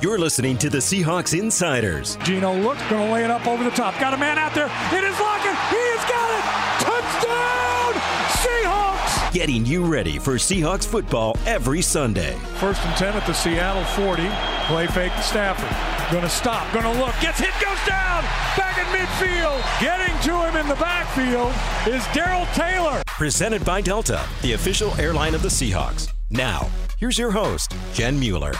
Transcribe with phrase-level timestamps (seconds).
[0.00, 2.14] You're listening to the Seahawks Insiders.
[2.22, 3.98] Geno looks, going to lay it up over the top.
[3.98, 4.66] Got a man out there.
[4.66, 5.58] It is Lockett.
[5.74, 6.44] He has got it.
[6.86, 7.94] Touchdown,
[8.38, 9.32] Seahawks.
[9.32, 12.34] Getting you ready for Seahawks football every Sunday.
[12.58, 14.28] First and 10 at the Seattle 40.
[14.66, 16.12] Play fake Stafford.
[16.12, 16.72] Going to stop.
[16.72, 17.14] Going to look.
[17.20, 17.50] Gets hit.
[17.60, 18.22] Goes down.
[18.56, 19.60] Back in midfield.
[19.80, 21.52] Getting to him in the backfield
[21.92, 23.02] is Darrell Taylor.
[23.08, 26.12] Presented by Delta, the official airline of the Seahawks.
[26.30, 28.52] Now, here's your host, Jen Mueller.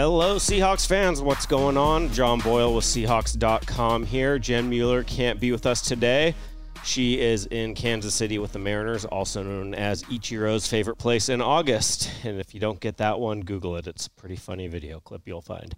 [0.00, 1.20] Hello, Seahawks fans.
[1.20, 2.12] What's going on?
[2.12, 4.38] John Boyle with Seahawks.com here.
[4.38, 6.36] Jen Mueller can't be with us today.
[6.84, 11.40] She is in Kansas City with the Mariners, also known as Ichiro's favorite place in
[11.40, 12.12] August.
[12.22, 13.88] And if you don't get that one, Google it.
[13.88, 15.74] It's a pretty funny video clip you'll find.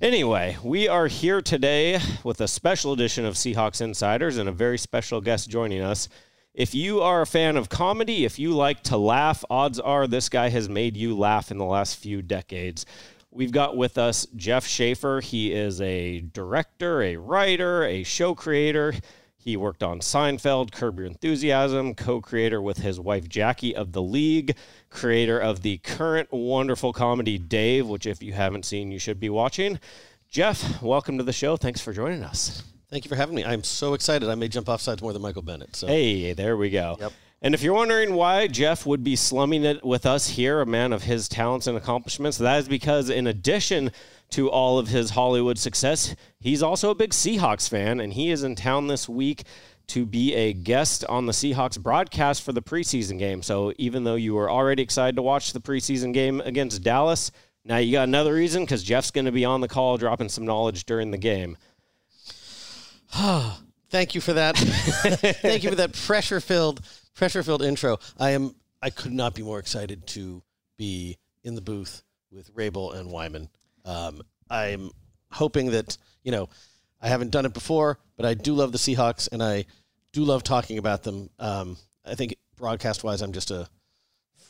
[0.00, 4.76] Anyway, we are here today with a special edition of Seahawks Insiders and a very
[4.76, 6.08] special guest joining us.
[6.52, 10.28] If you are a fan of comedy, if you like to laugh, odds are this
[10.28, 12.84] guy has made you laugh in the last few decades.
[13.34, 15.22] We've got with us Jeff Schaffer.
[15.22, 18.92] He is a director, a writer, a show creator.
[19.38, 24.02] He worked on Seinfeld, Curb Your Enthusiasm, co creator with his wife Jackie of The
[24.02, 24.54] League,
[24.90, 29.30] creator of the current wonderful comedy Dave, which, if you haven't seen, you should be
[29.30, 29.80] watching.
[30.28, 31.56] Jeff, welcome to the show.
[31.56, 32.62] Thanks for joining us.
[32.90, 33.46] Thank you for having me.
[33.46, 34.28] I'm so excited.
[34.28, 35.74] I may jump off sides more than Michael Bennett.
[35.74, 35.86] So.
[35.86, 36.98] Hey, there we go.
[37.00, 37.12] Yep.
[37.44, 40.92] And if you're wondering why Jeff would be slumming it with us here, a man
[40.92, 43.90] of his talents and accomplishments, that is because in addition
[44.30, 48.44] to all of his Hollywood success, he's also a big Seahawks fan, and he is
[48.44, 49.42] in town this week
[49.88, 53.42] to be a guest on the Seahawks broadcast for the preseason game.
[53.42, 57.32] So even though you were already excited to watch the preseason game against Dallas,
[57.64, 60.44] now you got another reason because Jeff's going to be on the call dropping some
[60.44, 61.56] knowledge during the game.
[63.90, 64.56] Thank you for that.
[64.56, 65.92] Thank you for that
[67.14, 67.98] pressure-filled, pressure-filled intro.
[68.18, 68.54] I am.
[68.80, 70.42] I could not be more excited to
[70.76, 73.48] be in the booth with Raible and Wyman.
[73.84, 74.90] Um, I'm
[75.30, 76.48] hoping that you know
[77.00, 79.66] I haven't done it before, but I do love the Seahawks and I
[80.12, 81.30] do love talking about them.
[81.38, 83.68] Um, I think broadcast-wise, I'm just a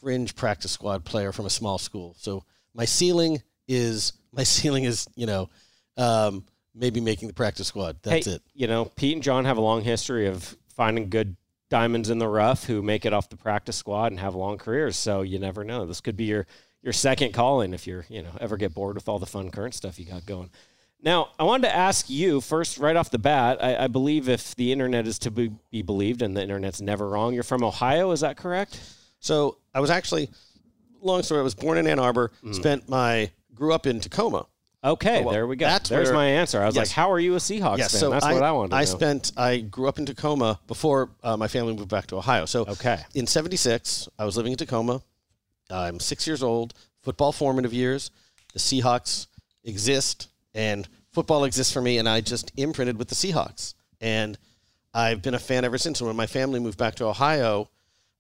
[0.01, 5.07] fringe practice squad player from a small school, so my ceiling is my ceiling is
[5.15, 5.49] you know.
[5.97, 7.99] Um, maybe making the practice squad.
[8.03, 8.43] That's hey, it.
[8.55, 11.37] You know, Pete and John have a long history of finding good
[11.73, 14.95] diamonds in the rough who make it off the practice squad and have long careers.
[14.95, 15.87] So you never know.
[15.87, 16.47] This could be your
[16.83, 19.73] your second calling if you're you know ever get bored with all the fun current
[19.75, 20.51] stuff you got going.
[21.05, 23.59] Now, I wanted to ask you first, right off the bat.
[23.61, 27.09] I, I believe if the internet is to be, be believed, and the internet's never
[27.09, 28.13] wrong, you're from Ohio.
[28.13, 28.79] Is that correct?
[29.19, 30.31] So I was actually,
[31.01, 31.41] long story.
[31.41, 32.31] I was born in Ann Arbor.
[32.45, 32.55] Mm.
[32.55, 34.47] Spent my grew up in Tacoma.
[34.85, 35.67] Okay, Oh, well, there we go.
[35.67, 36.61] that's There's where- my answer.
[36.61, 36.89] I was Yes.
[36.89, 38.71] like, "How are you a Seahawks Yes, fan?" so That's I, what I wanted.
[38.71, 38.85] To I know.
[38.87, 39.33] spent.
[39.37, 42.47] I grew up in Tacoma before uh, my family moved back to Ohio.
[42.47, 42.99] So Okay.
[43.15, 45.03] in '76, I was living in Tacoma.
[45.71, 46.75] I'm six years old.
[47.03, 48.11] Football formative years.
[48.55, 49.27] The Seahawks
[49.65, 51.99] exist, and football exists for me.
[51.99, 54.37] And I just imprinted with the Seahawks, and
[54.93, 56.01] I've been a fan ever since.
[56.01, 57.71] And when my family moved back to Ohio,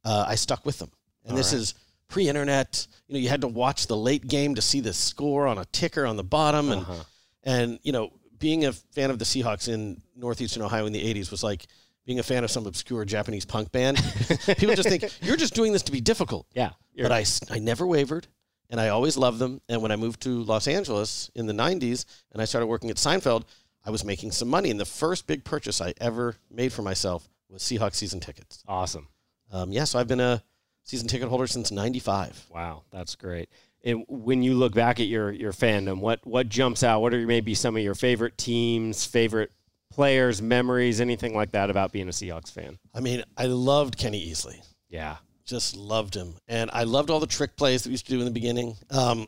[0.05, 0.93] uh, I stuck with them.
[1.25, 1.75] And this is
[2.13, 2.87] pre-internet.
[3.09, 5.65] You know, you had to watch the late game to see the score on a
[5.67, 7.03] ticker on the bottom, and Uh-huh.
[7.43, 11.31] and you know, being a fan of the Seahawks in northeastern Ohio in the '80s
[11.31, 11.67] was like
[12.07, 13.97] being a fan of some obscure Japanese punk band.
[14.59, 16.47] People just think you're just doing this to be difficult.
[16.53, 18.27] yeah, But I, s- I never wavered,
[18.71, 19.61] and I always loved them.
[19.69, 22.97] And when I moved to Los Angeles in the '90s, and I started working at
[22.97, 23.45] Seinfeld,
[23.85, 24.71] I was making some money.
[24.71, 28.65] And the first big purchase I ever made for myself was Seahawks season tickets.
[28.67, 29.07] awesome.
[29.53, 30.43] Um, yeah, so I've been a
[30.85, 32.47] season ticket holder since '95.
[32.51, 33.49] Wow, that's great.
[33.85, 37.01] And when you look back at your your fandom, what what jumps out?
[37.01, 39.51] What are maybe some of your favorite teams, favorite
[39.91, 42.79] players, memories, anything like that about being a Seahawks fan?
[42.95, 44.61] I mean, I loved Kenny Easley.
[44.89, 48.13] Yeah, Just loved him, and I loved all the trick plays that we used to
[48.13, 48.77] do in the beginning.
[48.91, 49.27] Um,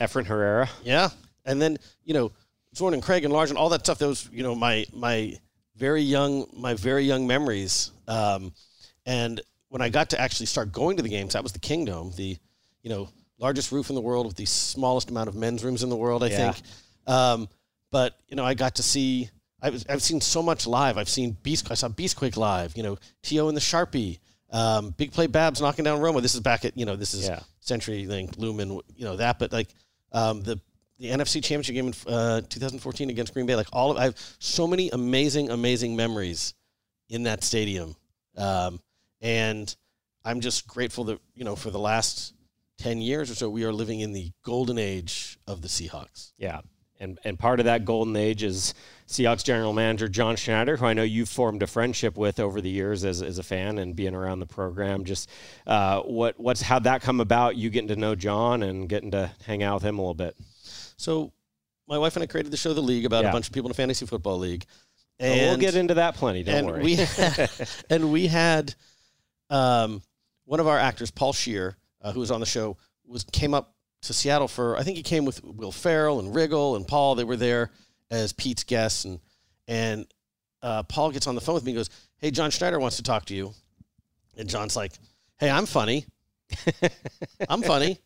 [0.00, 0.68] Efren Herrera.
[0.84, 1.10] Yeah,
[1.44, 2.32] and then you know
[2.74, 3.98] Jordan Craig and Large and all that stuff.
[3.98, 5.34] Those you know my my
[5.76, 7.90] very young my very young memories.
[8.08, 8.52] Um,
[9.06, 12.12] and when I got to actually start going to the games, that was the Kingdome,
[12.16, 12.36] the
[12.82, 13.08] you know
[13.38, 16.22] largest roof in the world with the smallest amount of men's rooms in the world.
[16.22, 16.52] I Yeah.
[16.52, 16.66] think.
[17.06, 17.48] Um,
[17.90, 19.30] but you know I got to see.
[19.62, 20.96] I was, I've seen so much live.
[20.98, 21.70] I've seen Beast.
[21.70, 22.76] I saw Beastquake live.
[22.76, 23.48] You know, T.O.
[23.48, 24.18] and the Sharpie.
[24.52, 26.20] Um, Big Play Babs knocking down Romo.
[26.22, 27.40] This is back at you know this is Yeah.
[27.64, 29.38] CenturyLink, Lumen, you know that.
[29.38, 29.68] But like
[30.12, 30.58] um, the
[30.98, 34.16] the NFC Championship game in uh, 2014 against Green Bay, like all of I have
[34.38, 36.52] so many amazing, amazing memories
[37.08, 37.96] in that stadium,
[38.36, 38.80] um,
[39.20, 39.74] and
[40.24, 42.34] I'm just grateful that you know for the last
[42.78, 46.32] ten years or so we are living in the golden age of the Seahawks.
[46.38, 46.60] Yeah.
[47.02, 48.74] And, and part of that golden age is
[49.08, 52.68] Seahawks general manager John Schneider, who I know you've formed a friendship with over the
[52.68, 55.04] years as, as a fan and being around the program.
[55.06, 55.30] Just
[55.66, 57.56] uh, what what's how'd that come about?
[57.56, 60.36] You getting to know John and getting to hang out with him a little bit.
[60.98, 61.32] So
[61.88, 63.30] my wife and I created the show The League about Yeah.
[63.30, 64.66] a bunch of people in a fantasy football league.
[65.18, 66.42] But we'll get into that plenty.
[66.42, 66.82] Don't and worry.
[66.82, 66.98] we
[67.90, 68.74] and we had
[69.50, 70.02] um,
[70.44, 72.76] one of our actors, Paul Scheer, uh, who was on the show,
[73.06, 76.76] was came up to Seattle for I think he came with Will Ferrell and Riggle
[76.76, 77.14] and Paul.
[77.14, 77.70] They were there
[78.10, 79.20] as Pete's guests, and
[79.68, 80.06] and
[80.62, 83.02] uh, Paul gets on the phone with me and goes, "Hey, John Schneider wants to
[83.02, 83.52] talk to you,"
[84.36, 84.92] and John's like,
[85.38, 86.06] "Hey, I'm funny.
[87.48, 87.98] I'm funny."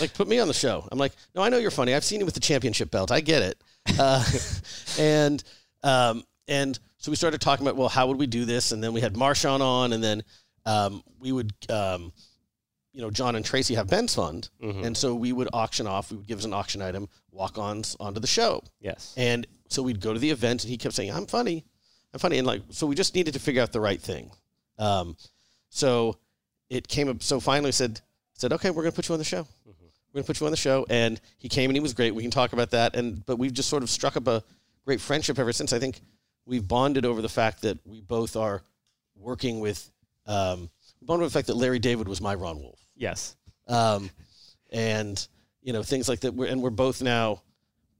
[0.00, 0.86] Like, put me on the show.
[0.90, 1.94] I'm like, no, I know you're funny.
[1.94, 3.12] I've seen you with the championship belt.
[3.12, 3.62] I get it.
[3.98, 4.24] Uh,
[4.98, 5.42] and
[5.82, 8.72] um, and so we started talking about, well, how would we do this?
[8.72, 10.24] And then we had Marshawn on, and then
[10.66, 12.12] um, we would, um,
[12.92, 14.50] you know, John and Traci have Ben's Fund,
[14.84, 16.10] and so we would auction off.
[16.10, 19.14] We would give us an auction item, walk-ons onto the show, yes.
[19.16, 21.64] and so we'd go to the event, and he kept saying, "I'm funny,
[22.12, 24.30] I'm funny," and like, so we just needed to figure out the right thing.
[24.78, 25.16] Um,
[25.70, 26.16] so
[26.70, 27.22] it came up.
[27.22, 28.00] So finally, said
[28.34, 29.46] said, "Okay, we're going to put you on the show.
[30.12, 32.14] We're going to put you on the show." And he came, and he was great.
[32.14, 32.96] We can talk about that.
[32.96, 34.42] And but we've just sort of struck up a
[34.84, 35.72] great friendship ever since.
[35.72, 36.00] I think
[36.46, 38.62] we've bonded over the fact that we both are
[39.16, 39.90] working with.
[40.26, 40.70] Um,
[41.02, 43.36] bonded over the fact that Larry David was my Ron Wolf Yes.
[43.68, 44.10] um,
[44.72, 45.26] and
[45.62, 46.34] you know things like that.
[46.34, 47.42] We're, and we're both now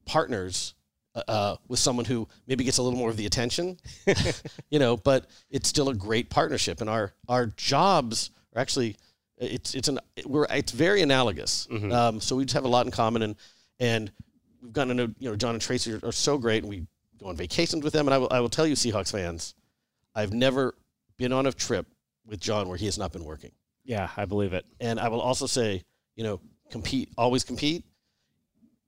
[0.04, 0.74] partners
[1.14, 3.78] uh, uh, with someone who maybe gets a little more of the attention,
[4.70, 4.96] you know.
[4.96, 8.96] But it's still a great partnership, and our our jobs are actually
[9.38, 11.66] it's it's an we're it's very analogous.
[11.92, 13.36] Um, so we just have a lot in common, and
[13.80, 14.10] and
[14.62, 16.86] we've gotten to know you know John and Traci are, are so great, and we
[17.20, 18.06] go on vacations with them.
[18.08, 19.54] And I will I will tell you, Seahawks fans,
[20.14, 20.74] I've never
[21.16, 21.86] been on a trip
[22.26, 23.52] with John where he has not been working.
[23.84, 24.66] Yeah, I believe it.
[24.80, 25.82] And I will also say,
[26.16, 26.40] you know,
[26.70, 27.84] compete, always compete.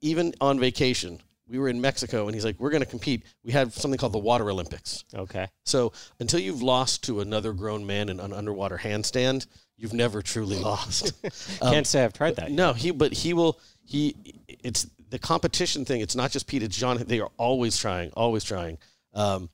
[0.01, 3.23] Even on vacation, we were in Mexico and he's like, we're going to compete.
[3.43, 5.03] We had something called the Water Olympics.
[5.13, 5.47] Okay.
[5.65, 9.47] So until you've lost to another grown man in an underwater handstand,
[9.77, 11.13] you've never truly lost.
[11.61, 12.49] Um, Can't say I've tried that.
[12.49, 12.51] yet.
[12.51, 14.15] no, he, but he will, he,
[14.47, 15.99] it's the competition thing.
[16.01, 16.97] It's not just Pete, it's John.
[16.97, 18.77] They are always trying, always trying.
[19.13, 19.49] Um,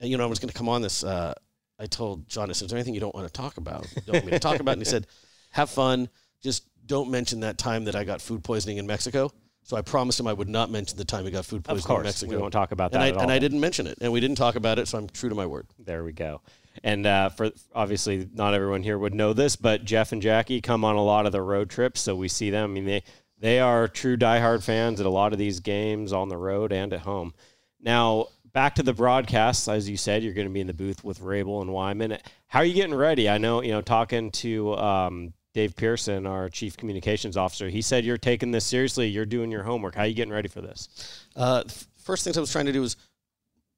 [0.00, 1.02] and, you know, I was going to come on this.
[1.04, 1.32] Uh,
[1.78, 3.86] I told John, I said, is there anything you don't want to talk about?
[3.94, 4.72] You don't want me to talk about?
[4.72, 5.06] And he said,
[5.50, 6.08] have fun.
[6.42, 9.30] Just don't mention that time that I got food poisoning in Mexico.
[9.62, 11.96] So I promised him I would not mention the time he got food Of poisoning
[11.96, 12.30] in Mexico.
[12.30, 13.22] we won't talk about that and I.
[13.22, 13.98] And I didn't mention it.
[14.00, 14.86] And we didn't talk about it.
[14.86, 15.66] So I'm true to my word.
[15.78, 16.40] There we go.
[16.84, 20.84] And uh, for obviously, not everyone here would know this, but Jeff and Jackie come
[20.84, 22.70] on a lot of the road trips, so we see them.
[22.70, 23.02] I mean, they
[23.38, 26.92] they are true diehard fans at a lot of these games on the road and
[26.92, 27.34] at home.
[27.80, 28.26] Now,
[28.56, 31.20] back to the broadcasts, as you said, you're going to be in the booth with
[31.20, 32.16] Raible and Wyman.
[32.46, 33.28] How are you getting ready?
[33.28, 38.02] I know, you know, talking to um, Dave Pearson, our chief communications officer, he said
[38.06, 39.08] you're taking this seriously.
[39.08, 39.94] You're doing your homework.
[39.94, 40.88] How are you getting ready for this?
[41.36, 41.64] Uh,
[42.02, 42.96] first things I was trying to do was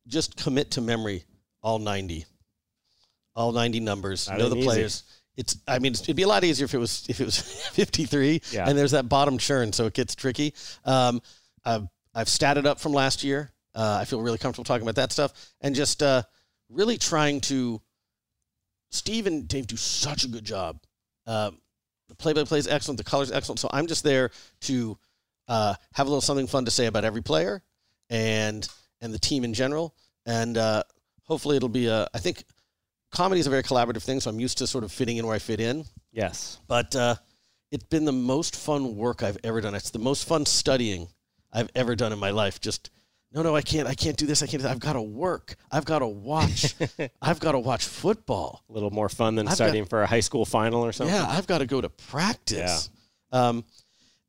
[0.06, 1.24] just commit to memory
[1.60, 2.24] all 90,
[3.34, 4.64] all 90 numbers, Not know the easy.
[4.64, 5.02] players.
[5.36, 7.36] It's, I mean, it'd be a lot easier if it was if it was
[7.72, 8.68] 53, Yeah.
[8.68, 10.54] and there's that bottom churn, so it gets tricky.
[10.84, 11.20] Um,
[11.64, 13.50] I've I've statted up from last year.
[13.78, 16.22] Uh, I feel really comfortable talking about that stuff, and just uh,
[16.68, 17.80] really trying to.
[18.90, 20.80] Steve and Dave do such a good job.
[21.26, 21.50] Uh,
[22.08, 22.98] the play-by-play is excellent.
[22.98, 23.60] The colors excellent.
[23.60, 24.30] So I'm just there
[24.62, 24.98] to
[25.46, 27.62] uh, have a little something fun to say about every player
[28.10, 28.66] and
[29.00, 29.94] and the team in general.
[30.26, 30.82] And uh,
[31.22, 32.08] hopefully it'll be a.
[32.12, 32.44] I think
[33.12, 35.36] comedy is a very collaborative thing, so I'm used to sort of fitting in where
[35.36, 35.84] I fit in.
[36.10, 36.58] Yes.
[36.66, 37.14] But uh,
[37.70, 39.74] it's been the most fun work I've ever done.
[39.76, 41.08] It's the most fun studying
[41.52, 42.60] I've ever done in my life.
[42.60, 42.90] Just
[43.32, 43.86] no, no, I can't.
[43.86, 44.42] I can't do this.
[44.42, 44.62] I can't.
[44.62, 44.70] Do that.
[44.72, 45.56] I've got to work.
[45.70, 46.74] I've got to watch.
[47.22, 48.64] I've got to watch football.
[48.68, 51.14] A little more fun than I've got- studying for a high school final or something.
[51.14, 52.90] Yeah, I've got to go to practice.
[53.32, 53.64] Um,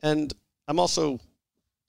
[0.03, 0.33] and
[0.67, 1.19] I'm also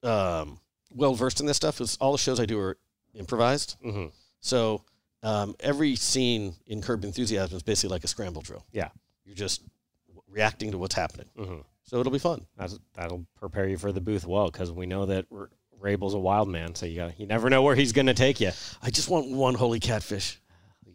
[0.03, 0.59] um,
[0.93, 1.81] well versed in this stuff.
[1.81, 2.77] It's, all the shows I do are
[3.13, 3.75] improvised.
[3.83, 4.05] hmm
[4.39, 4.81] So
[5.23, 8.65] um, every scene in Curb Enthusiasm is basically like a scramble drill.
[8.71, 8.89] Yeah.
[9.25, 9.61] You're just
[10.29, 11.27] reacting to what's happening.
[11.37, 12.45] hmm So it'll be fun.
[12.57, 15.49] That's, that'll prepare you for the booth well because we know that R-
[15.81, 18.39] Raible's a wild man, so you got you never know where he's going to take
[18.39, 18.51] you.
[18.81, 20.39] I just want one holy catfish.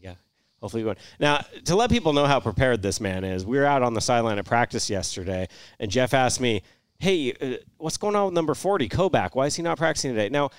[0.01, 0.15] Yeah,
[0.61, 0.97] hopefully you win.
[1.19, 4.01] Now, to let people know how prepared this man is, we were out on the
[4.01, 5.49] sideline at practice yesterday,
[5.81, 6.63] and Jeff asked me,
[6.99, 9.35] "Hey, uh, what's going on with number forty, Koback?
[9.35, 10.51] Why is he not practicing today?" Now.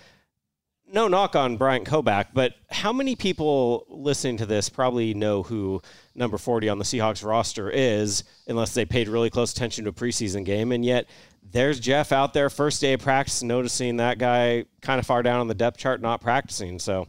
[0.90, 5.82] No knock on Bryant Koback, but how many people listening to this probably know who
[6.16, 9.94] number 40 on the Seahawks roster is, unless they paid really close attention to a
[9.94, 10.72] preseason game?
[10.72, 11.08] And yet,
[11.52, 15.40] there's Jeff out there, first day of practice, noticing that guy kind of far down
[15.40, 16.80] on the depth chart, not practicing.
[16.80, 17.08] So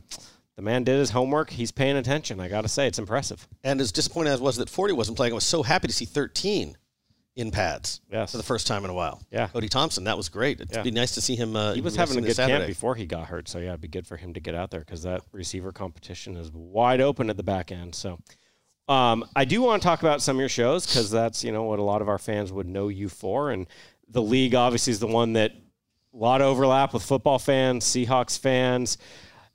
[0.57, 1.51] the man did his homework.
[1.51, 2.41] He's paying attention.
[2.41, 3.47] I got to say, it's impressive.
[3.65, 5.95] And as disappointed as I was that 40 wasn't playing, I was so happy to
[5.95, 6.77] see 13
[7.37, 8.33] in pads Yes.
[8.33, 9.23] for the first time in a while.
[9.31, 9.47] Yeah.
[9.47, 10.61] Cody Thompson, that was great.
[10.61, 10.83] It'd Yeah.
[10.83, 11.55] be nice to see him.
[11.55, 12.59] Uh, He was having a good Saturday.
[12.59, 13.49] camp before he got hurt.
[13.49, 16.37] So, yeah, it'd be good for him to get out there because that receiver competition
[16.37, 17.95] is wide open at the back end.
[17.95, 18.19] So,
[18.89, 21.63] um, I do want to talk about some of your shows because that's, you know,
[21.63, 23.51] what a lot of our fans would know you for.
[23.53, 23.69] And
[24.11, 25.53] the league obviously is the one that
[26.13, 28.99] a lot of overlap with football fans, Seahawks fans.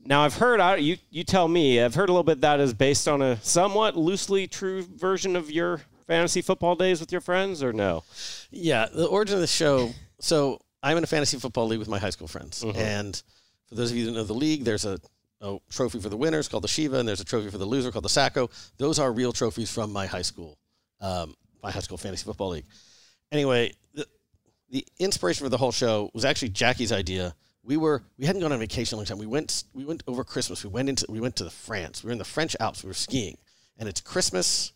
[0.06, 2.74] Now I've heard I, you you tell me I've heard a little bit that is
[2.74, 7.64] based on a somewhat loosely true version of your fantasy football days with your friends
[7.64, 8.04] or no?
[8.52, 9.92] Yeah, the origin of the show.
[10.20, 12.78] So I'm in a fantasy football league with my high school friends, Mm-hmm.
[12.78, 13.24] and
[13.70, 15.00] for those of you that know the league, there's a,
[15.42, 17.90] a trophy for the winners called the Shiva, and there's a trophy for the loser
[17.92, 18.50] called the Sacco.
[18.78, 20.58] Those are real trophies from my high school,
[21.00, 22.66] um, my high school fantasy football league.
[23.32, 24.06] Anyway, the,
[24.74, 27.36] the inspiration for the whole show was actually Jackie's idea.
[27.64, 29.20] We were we hadn't gone on vacation in a long time.
[29.20, 30.64] We went we went over Christmas.
[30.64, 32.04] We went into we went to the France.
[32.04, 32.84] We were in the French Alps.
[32.84, 33.38] We were skiing,
[33.78, 34.74] and it's Christmas.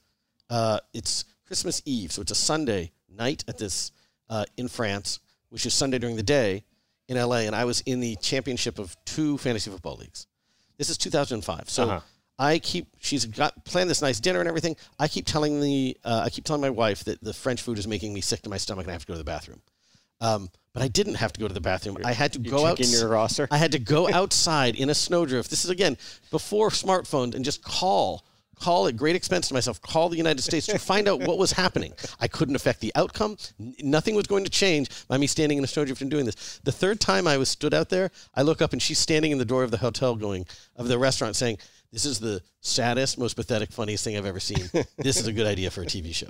[0.51, 3.91] Uh, it's Christmas Eve, so it's a Sunday night at this
[4.29, 6.63] uh, in France, which is Sunday during the day
[7.09, 7.37] in LA.
[7.47, 10.27] And I was in the championship of two fantasy football leagues.
[10.77, 11.69] This is 2005.
[11.69, 11.99] So Uh-huh.
[12.39, 14.75] I keep she's got planned this nice dinner and everything.
[14.99, 17.87] I keep telling the uh, I keep telling my wife that the French food is
[17.87, 19.61] making me sick to my stomach and I have to go to the bathroom.
[20.21, 21.97] Um, but I didn't have to go to the bathroom.
[22.05, 22.79] I had to You go out.
[22.79, 23.47] in your roster?
[23.49, 25.49] I had to go outside in a snowdrift.
[25.49, 25.97] This is again
[26.29, 28.23] before smartphones and just call,
[28.59, 31.51] call at great expense to myself, call the United States to find out what was
[31.51, 31.93] happening.
[32.19, 33.37] I couldn't affect the outcome.
[33.81, 36.59] Nothing was going to change by me standing in a snowdrift and doing this.
[36.63, 39.39] The third time I was stood out there, I look up and she's standing in
[39.39, 40.45] the door of the hotel going,
[40.75, 41.57] of the restaurant saying,
[41.91, 44.69] this is the saddest, most pathetic, funniest thing I've ever seen.
[44.97, 46.27] This is a good idea for a TV show.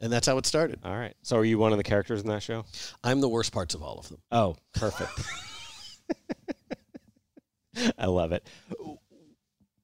[0.00, 0.78] And that's how it started.
[0.84, 1.14] All right.
[1.22, 2.64] So are you one of the characters in that show?
[3.02, 4.18] I'm the worst parts of all of them.
[4.30, 5.12] Oh, perfect.
[7.98, 8.46] I love it.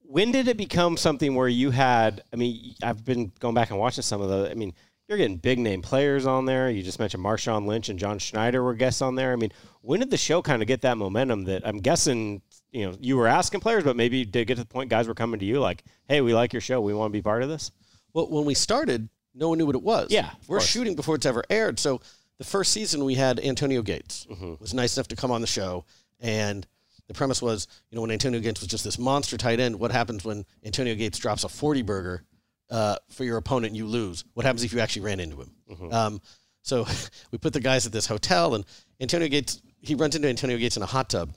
[0.03, 2.23] When did it become something where you had?
[2.33, 4.51] I mean, I've been going back and watching some of the.
[4.51, 4.75] I mean,
[5.13, 6.71] you're getting big name players on there.
[6.71, 9.33] You just mentioned Marshawn Lynch and John Schneider were guests on there.
[9.33, 9.53] I mean,
[9.83, 11.45] when did the show kind of get that momentum?
[11.45, 12.41] That I'm guessing,
[12.71, 15.15] you know, you were asking players, but maybe did get to the point guys were
[15.15, 16.81] coming to you like, "Hey, we like your show.
[16.81, 17.71] We want to be part of this."
[18.15, 20.09] Well, when we started, no one knew what it was.
[20.11, 20.67] Yeah, we're course.
[20.67, 21.79] shooting before it's ever aired.
[21.79, 22.01] So
[22.39, 24.55] the first season we had Antonio Gates Mm-hmm.
[24.61, 25.85] was nice enough to come on the show,
[26.21, 26.67] and
[27.09, 29.93] the premise was, you know, when Antonio Gates was just this monster tight end, what
[29.93, 32.23] happens when Antonio Gates drops a forty burger
[32.71, 34.25] uh, for your opponent you lose?
[34.35, 35.51] What happens if you actually ran into him?
[35.71, 35.93] Mm-hmm.
[35.93, 36.21] Um,
[36.63, 36.87] so
[37.31, 38.65] we put the guys at this hotel, and
[39.01, 41.35] Antonio Gates he runs into Antonio Gates in a hot tub.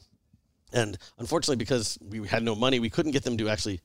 [0.72, 3.82] And unfortunately, because we had no money, we couldn't get them to actually.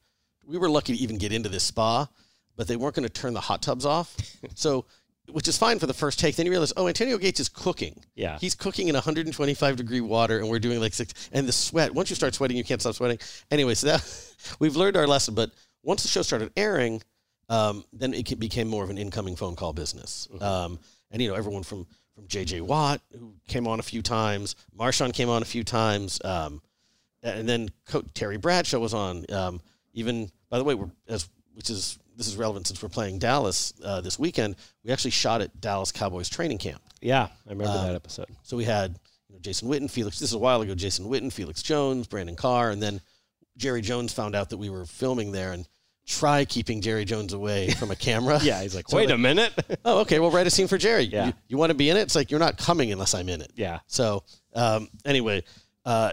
[0.47, 2.09] We were lucky to even get into this spa,
[2.57, 4.17] but they weren't going to turn the hot tubs off.
[4.55, 4.87] so,
[5.31, 6.35] which is fine for the first take.
[6.35, 8.03] Then you realize, oh, Antonio Gates is cooking.
[8.17, 8.39] Yeah.
[8.41, 11.31] he's cooking in 125 degree water, and we're doing like six.
[11.33, 11.95] And the sweat.
[11.95, 13.19] Once you start sweating, you can't stop sweating.
[13.51, 14.27] Anyway, so that
[14.59, 15.35] we've learned our lesson.
[15.35, 17.03] But once the show started airing,
[17.51, 20.29] um, then it became more of an incoming phone call business.
[20.41, 20.79] Um,
[21.11, 25.13] and you know, everyone from from JJ Watt who came on a few times, Marshawn
[25.13, 26.63] came on a few times, um,
[27.23, 29.27] and then Co- Terry Bradshaw was on.
[29.31, 29.61] Um,
[29.93, 33.75] even by the way, we're as which is this is relevant since we're playing Dallas
[33.85, 34.55] uh, this weekend.
[34.85, 36.81] We actually shot at Dallas Cowboys training camp.
[37.01, 38.29] Yeah, I remember that episode.
[38.45, 38.97] So we had
[39.29, 40.21] you know, Jason Witten, Felix.
[40.21, 40.77] This is a while ago.
[40.77, 43.01] Jason Witten, Felix Jones, Brandon Carr, and then
[43.57, 45.67] Jerry Jones found out that we were filming there and
[46.07, 48.39] try keeping Jerry Jones away from a camera.
[48.43, 49.53] Yeah, he's like, So wait they- a minute.
[49.85, 50.19] Oh, okay.
[50.19, 51.05] Well, write a scene for Jerry.
[51.05, 51.27] Yeah.
[51.29, 52.01] You, you want to be in it?
[52.03, 53.53] It's like you're not coming unless I'm in it.
[53.55, 55.45] yeah, So um, anyway,
[55.85, 56.13] uh,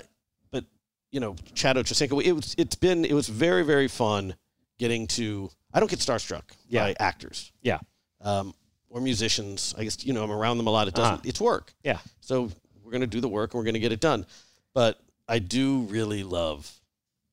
[0.52, 0.64] but
[1.12, 4.36] you know, Chad Ochocinco, it was it's been it was very very fun
[4.78, 5.50] getting to.
[5.74, 6.84] I don't get starstruck Yeah.
[6.86, 7.80] by actors yeah,
[8.22, 8.54] um,
[8.90, 9.74] or musicians.
[9.78, 10.88] I guess you know I'm around them a lot.
[10.88, 11.14] It doesn't.
[11.14, 11.22] Uh-huh.
[11.26, 11.74] It's work.
[11.84, 11.98] yeah.
[12.22, 12.50] So
[12.84, 14.26] we're gonna do the work and we're gonna get it done.
[14.74, 16.72] But I do really love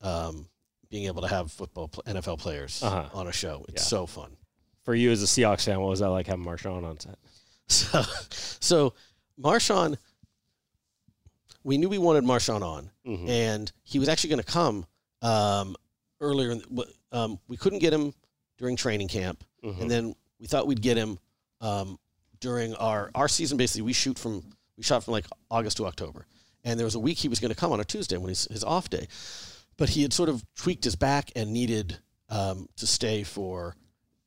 [0.01, 0.47] um,
[0.95, 3.09] being able to have football NFL players Uh-huh.
[3.13, 3.65] on a show.
[3.67, 3.87] It's Yeah.
[3.89, 4.37] so fun.
[4.83, 7.17] For you as a Seahawks fan, what was that like having Marshawn on set?
[7.67, 8.01] So,
[8.61, 8.93] so
[9.37, 9.97] Marshawn,
[11.63, 13.27] we knew we wanted Marshawn on, Mhm.
[13.27, 14.85] and he was actually going to come
[15.21, 15.75] um,
[16.21, 16.51] earlier.
[16.51, 16.63] In,
[17.11, 18.13] um, we couldn't get him
[18.57, 19.81] during training camp, Mhm.
[19.81, 21.17] and then we thought we'd get him
[21.61, 21.97] um,
[22.39, 23.57] during our our season.
[23.57, 24.43] Basically, we shoot from
[24.77, 26.25] we shot from like August to October,
[26.63, 28.45] and there was a week he was going to come on a Tuesday when he's
[28.51, 29.07] his off day,
[29.77, 31.97] but he had sort of tweaked his back and needed
[32.29, 33.75] um, to stay for.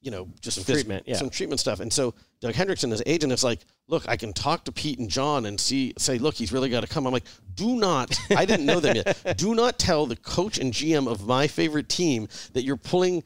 [0.01, 1.17] You know, just Some treatment, yeah.
[1.17, 1.81] some treatment stuff.
[1.81, 5.11] And so Doug Hendrickson, his agent, is like, look, I can talk to Pete and
[5.11, 7.05] John and see, say, look, he's really got to come.
[7.05, 7.27] I'm like,
[7.57, 9.37] do not, I didn't know them yet.
[9.37, 13.25] Do not tell the coach and GM of my favorite team that you're pulling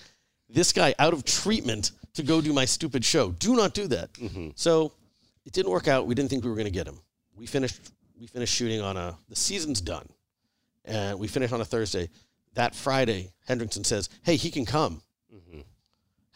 [0.48, 3.32] this guy out of treatment to go do my stupid show.
[3.32, 4.08] Do not do that.
[4.56, 4.92] So
[5.44, 6.06] it didn't work out.
[6.06, 6.98] We didn't think we were going to get him.
[7.36, 7.80] We finished,
[8.18, 10.08] we finished shooting on a, the season's done.
[10.84, 12.08] And we finish on a Thursday.
[12.54, 15.02] That Friday, Hendrickson says, hey, he can come.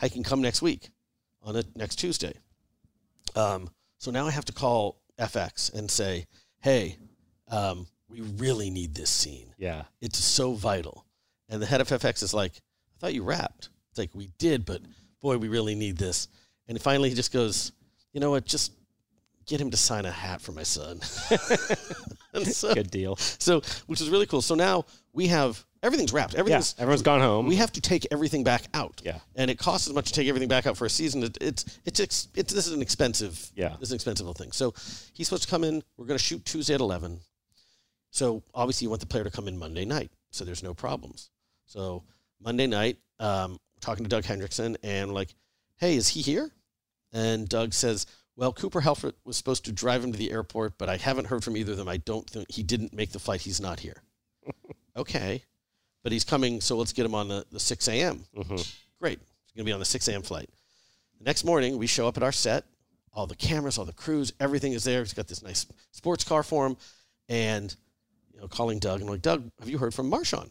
[0.00, 0.91] I can come next week
[1.43, 2.35] on a, next Tuesday.
[3.35, 6.26] Um, so now I have to call FX and say,
[6.61, 6.97] hey,
[7.49, 9.53] um, we really need this scene.
[9.59, 11.05] Yeah, It's so vital.
[11.49, 13.69] And the head of FX is like, I thought you wrapped.
[13.91, 14.81] It's like, we did, but
[15.21, 16.29] boy, we really need this.
[16.69, 17.73] And finally he just goes,
[18.12, 18.73] you know what, just
[19.47, 21.00] get him to sign a hat for my son.
[22.45, 23.17] so, Good deal.
[23.17, 24.43] so, which is really cool.
[24.43, 26.35] So now we have everything's wrapped.
[26.35, 26.41] Yeah,
[26.79, 27.47] everyone's gone home.
[27.47, 29.00] we have to take everything back out.
[29.05, 29.19] Yeah.
[29.37, 31.23] and it costs as much to take everything back out for a season.
[31.23, 32.00] It, it's it's
[32.35, 33.50] it's this is an expensive.
[33.55, 33.71] Yeah.
[33.81, 34.53] this is an expensive little thing.
[34.53, 34.75] So
[35.12, 35.83] he's supposed to come in.
[35.97, 37.21] We're going to shoot Tuesday at eleven.
[38.11, 41.31] So obviously you want the player to come in Monday night, so there's no problems.
[41.67, 42.03] So
[42.43, 45.35] Monday night, um, talking to Doug Hendrickson, and like,
[45.76, 46.50] hey, is he here?
[47.12, 50.88] And Doug says, well, Cooper Helfet was supposed to drive him to the airport, but
[50.88, 51.88] I haven't heard from either of them.
[51.88, 53.40] I don't think he didn't make the flight.
[53.40, 54.02] He's not here.
[54.97, 55.43] okay,
[56.02, 58.25] but he's coming, so let's get him on the, the 6 a.m.
[58.37, 58.57] Mm-hmm.
[59.00, 59.19] Great.
[59.19, 60.23] He's going to be on the 6 a.m.
[60.23, 60.50] flight.
[61.19, 62.64] The next morning, we show up at our set.
[63.12, 65.00] All the cameras, all the crews, everything is there.
[65.00, 66.76] He's got this nice sports car for him.
[67.31, 67.75] And,
[68.35, 69.00] you know, calling Doug.
[69.00, 70.50] And I'm like, Doug, have you heard from Marshawn?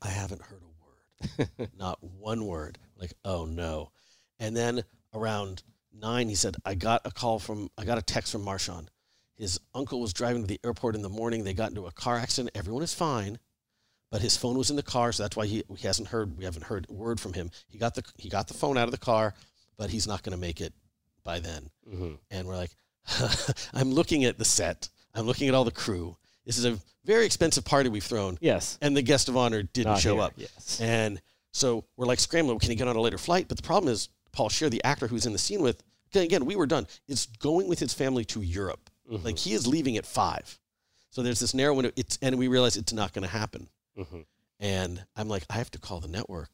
[0.00, 1.70] I haven't heard a word.
[1.78, 2.78] Not one word.
[2.96, 3.90] Like, oh no.
[4.38, 4.82] And then
[5.12, 8.88] around nine, he said, I got a call from, I got a text from Marshawn.
[9.34, 11.44] His uncle was driving to the airport in the morning.
[11.44, 12.54] They got into a car accident.
[12.54, 13.38] Everyone is fine,
[14.10, 16.36] but his phone was in the car, so that's why he, he hasn't heard.
[16.36, 17.50] We haven't heard a word from him.
[17.66, 19.34] He got the he got the phone out of the car,
[19.78, 20.74] but he's not going to make it
[21.24, 21.70] by then.
[21.88, 22.14] Mm-hmm.
[22.30, 22.72] And we're like,
[23.72, 24.90] I'm looking at the set.
[25.14, 26.16] I'm looking at all the crew.
[26.44, 28.78] This is a very expensive party we've thrown yes.
[28.82, 30.32] and the guest of honor didn't Not show here, up.
[30.36, 30.80] yes.
[30.80, 31.20] And
[31.52, 32.58] so we're like scrambling.
[32.58, 33.46] Can he get on a later flight?
[33.48, 35.82] But the problem is, Paul Scheer, the actor who's in the scene with,
[36.14, 38.90] again, we were done, is going with his family to Europe.
[39.10, 39.24] Mm-hmm.
[39.24, 40.58] Like he is leaving at five.
[41.10, 41.90] So there's this narrow window.
[41.96, 43.68] It's, and we realize it's not going to happen.
[43.98, 44.20] Mm-hmm.
[44.60, 46.50] And I'm like, I have to call the network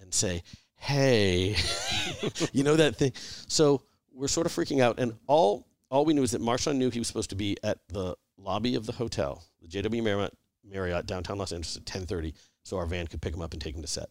[0.00, 0.42] and say,
[0.76, 1.56] hey,
[2.52, 3.12] you know that thing.
[3.46, 4.98] So we're sort of freaking out.
[4.98, 7.78] And all all we knew is that Marshawn knew he was supposed to be at
[7.88, 12.76] the lobby of the hotel, the JW Marriott, Marriott downtown Los Angeles at 10:30, so
[12.78, 14.08] our van could pick him up and take him to set.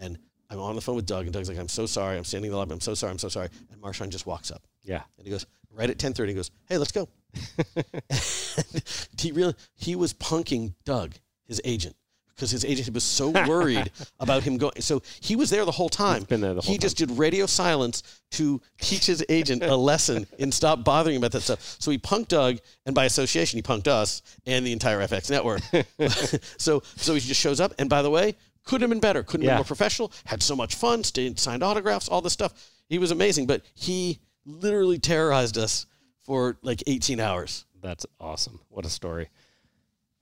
[0.00, 0.18] And
[0.50, 2.16] I'm on the phone with Doug, and Doug's like, "I'm so sorry.
[2.16, 2.72] I'm standing in the lobby.
[2.72, 3.10] I'm so sorry.
[3.10, 4.62] I'm so sorry." And Marshawn just walks up.
[4.82, 5.02] Yeah.
[5.18, 7.08] And he goes, right at 10:30, he goes, "Hey, let's go."
[9.18, 11.14] he really he was punking Doug,
[11.46, 11.96] his agent,
[12.34, 14.80] because his agent was so worried about him going.
[14.80, 16.24] So he was there the whole time.
[16.24, 20.26] been there the whole he just did radio silence to teach his agent a lesson
[20.38, 21.76] and stop bothering him about that stuff.
[21.78, 25.60] So he punked Doug, and by association, he punked us and the entire FX network.
[26.58, 28.36] so so he just shows up, and by the way,
[28.68, 29.22] couldn't have been better.
[29.22, 29.54] Couldn't have Yeah.
[29.54, 30.12] been more professional.
[30.26, 31.02] Had so much fun.
[31.02, 32.52] Stayed, signed autographs, all this stuff.
[32.88, 35.86] He was amazing, but he literally terrorized us
[36.20, 37.64] for like 18 hours.
[37.80, 38.60] That's awesome.
[38.68, 39.30] What a story.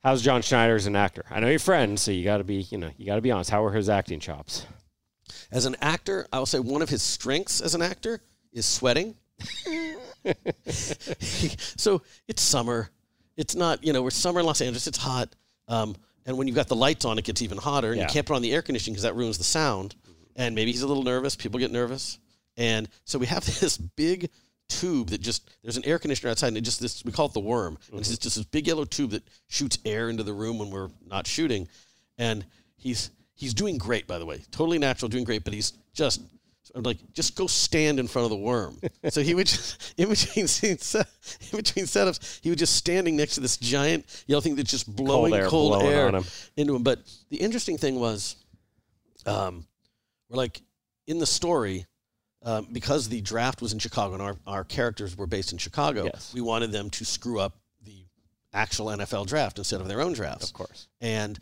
[0.01, 1.25] How's John Schneider as an actor?
[1.29, 3.31] I know you're friends, so you got to be, you know, you got to be
[3.31, 3.49] honest.
[3.49, 4.65] How are his acting chops?
[5.51, 8.21] As an actor, I will say one of his strengths as an actor
[8.53, 9.15] is sweating.
[10.67, 12.91] so it's summer.
[13.35, 14.87] It's not, you know, we're summer in Los Angeles.
[14.87, 15.35] It's hot.
[15.67, 15.95] Um,
[16.27, 17.87] and when you've got the lights on, it gets even hotter.
[17.91, 18.03] And Yeah.
[18.03, 19.95] you can't put on the air conditioning because that ruins the sound.
[20.03, 20.13] Mm-hmm.
[20.35, 21.35] And maybe he's a little nervous.
[21.35, 22.19] People get nervous.
[22.57, 24.29] And so we have this big
[24.69, 27.33] tube that just, there's an air conditioner outside and it just, this, we call it
[27.33, 27.77] the worm.
[27.89, 30.69] And it's just, just this big yellow tube that shoots air into the room when
[30.69, 31.69] we're not shooting.
[32.17, 34.41] And he's, he's doing great, by the way.
[34.51, 36.21] Totally natural, doing great, but he's just,
[36.77, 38.77] I'm like, just go stand in front of the worm.
[39.09, 40.95] so he would just, in between scenes,
[41.51, 44.95] in between setups, he was just standing next to this giant yellow thing that's just
[44.95, 46.23] blowing air cold blowing air him.
[46.55, 46.83] into him.
[46.83, 48.35] But the interesting thing was,
[49.25, 49.65] um,
[50.29, 50.61] we're like
[51.07, 51.87] in the story,
[52.43, 56.03] um, because the draft was in Chicago and our, our characters were based in Chicago,
[56.05, 56.31] Yes.
[56.33, 58.05] we wanted them to screw up the
[58.53, 60.47] actual NFL draft instead of their own drafts.
[60.49, 60.87] Of course.
[61.01, 61.39] And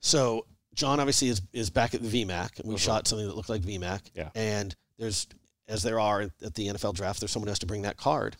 [0.00, 3.48] so John obviously is, is back at the VMAC, and we shot something that looked
[3.48, 4.10] like VMAC.
[4.14, 4.28] Yeah.
[4.34, 5.26] And there's,
[5.66, 8.36] as there are at the NFL draft, there's someone who has to bring that card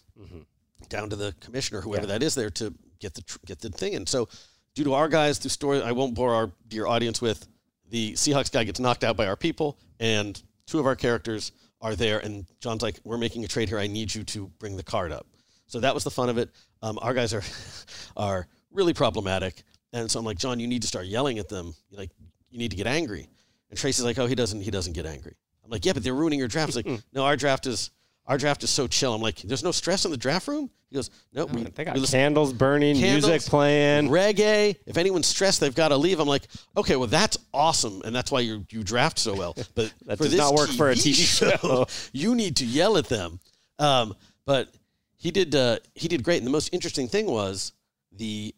[0.89, 2.13] down to the commissioner, whoever Yeah.
[2.19, 3.95] that is, there to get the get the thing.
[3.95, 4.29] And so,
[4.75, 7.47] due to our guys, the story I won't bore our dear audience with,
[7.91, 11.95] the Seahawks guy gets knocked out by our people, and two of our characters are
[11.97, 12.19] there.
[12.21, 13.79] And John's like, "We're making a trade here.
[13.79, 15.27] I need you to bring the card up."
[15.67, 16.51] So that was the fun of it.
[16.83, 17.43] Um, our guys are
[18.17, 21.75] are really problematic, and so I'm like, John, you need to start yelling at them.
[21.91, 22.11] Like,
[22.51, 23.29] you need to get angry.
[23.71, 24.61] And Traci's like, "Oh, he doesn't.
[24.63, 27.25] He doesn't get angry." I'm like, "Yeah, but they're ruining your draft." He's like, "No,
[27.25, 27.91] our draft is."
[28.27, 29.15] Our draft is so chill.
[29.15, 30.69] I'm like, there's no stress in the draft room.
[30.91, 34.11] He goes, no, we, They got we candles burning, Candles, music playing.
[34.11, 34.77] reggae.
[34.85, 36.21] If anyone's stressed, they've got to leave.
[36.21, 36.43] I'm like,
[36.77, 39.55] okay, well that's awesome, and that's why you you draft so well.
[39.75, 41.15] But That does not work for a TV
[41.63, 41.87] show.
[42.13, 43.41] you need to yell at them.
[43.79, 44.69] Um, but
[45.17, 46.37] he did uh, he did great.
[46.37, 47.73] And the most interesting thing was
[48.13, 48.55] the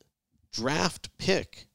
[0.52, 1.66] draft pick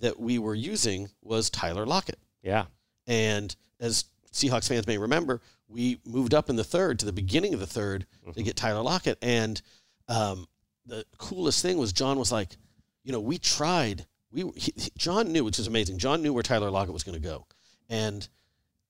[0.00, 2.18] that we were using was Tyler Lockett.
[2.42, 2.66] Yeah.
[3.06, 7.54] And as Seahawks fans may remember, we moved up in the third to the beginning
[7.54, 9.18] of the 3rd to get Tyler Lockett.
[9.22, 9.60] And
[10.08, 10.46] um,
[10.86, 12.56] the coolest thing was John was like,
[13.04, 14.06] you know, we tried.
[14.30, 15.98] We he- John knew, which is amazing.
[15.98, 17.46] John knew where Tyler Lockett was going to go,
[17.88, 18.26] and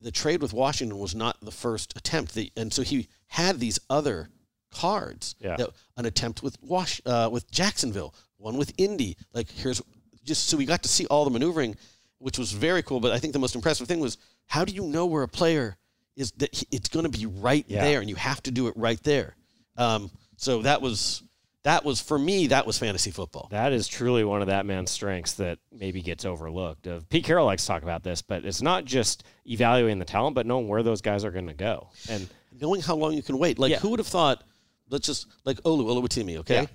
[0.00, 2.35] the trade with Washington was not the first attempt.
[2.35, 4.30] The, and so he had these other
[4.70, 5.35] cards.
[5.40, 5.57] Yeah.
[5.57, 9.16] That- an attempt with Wash uh, with Jacksonville, one with Indy.
[9.33, 9.81] Like here's
[10.25, 11.77] just so we got to see all the maneuvering,
[12.18, 13.01] which was very cool.
[13.01, 14.16] But I think the most impressive thing was
[14.47, 15.77] how do you know where a player
[16.16, 17.83] is that he- it's going to be right Yeah.
[17.85, 19.37] there, and you have to do it right there.
[19.77, 21.23] Um, so that was
[21.64, 23.49] that was for me that was fantasy football.
[23.51, 26.87] That is truly one of that man's strengths that maybe gets overlooked.
[26.87, 30.35] Of Pete Carroll likes to talk about this, but it's not just evaluating the talent,
[30.35, 31.88] but knowing where those guys are going to go.
[32.09, 32.29] And
[32.61, 33.59] knowing how long you can wait.
[33.59, 33.79] Like Yeah.
[33.79, 34.44] who would have thought?
[34.90, 36.68] Let's just like Olu Oluwatimi, okay?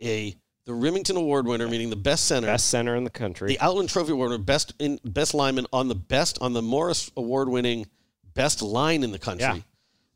[0.00, 0.36] A
[0.68, 3.48] the Rimington Award winner, meaning the best center, best center in the country.
[3.48, 7.10] the Outland Trophy Award winner, best in best lineman on the best on the Morris
[7.16, 7.86] Award winning
[8.34, 9.46] best line in the country.
[9.46, 9.60] Yeah.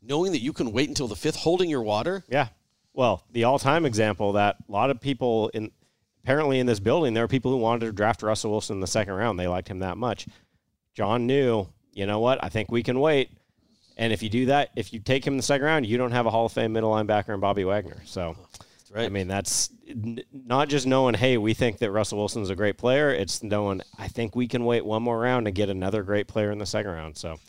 [0.03, 2.23] Knowing that you can wait until the fifth, holding your water.
[2.29, 2.49] Yeah.
[2.93, 5.71] Well, the all-time example that a lot of people in
[6.23, 8.85] apparently in this building, there are people who wanted to draft Russell Wilson in the
[8.85, 9.39] second round.
[9.39, 10.27] They liked him that much.
[10.93, 12.43] John knew, you know what?
[12.43, 13.31] I think we can wait.
[13.97, 16.11] And if you do that, if you take him in the second round, you don't
[16.11, 18.01] have a Hall of Fame middle linebacker in Bobby Wagner.
[18.05, 18.35] So,
[18.93, 19.05] right.
[19.05, 22.77] I mean, that's n- not just knowing, hey, we think that Russell Wilson's a great
[22.77, 23.09] player.
[23.09, 26.51] It's knowing, I think we can wait one more round and get another great player
[26.51, 27.17] in the second round.
[27.17, 27.39] So,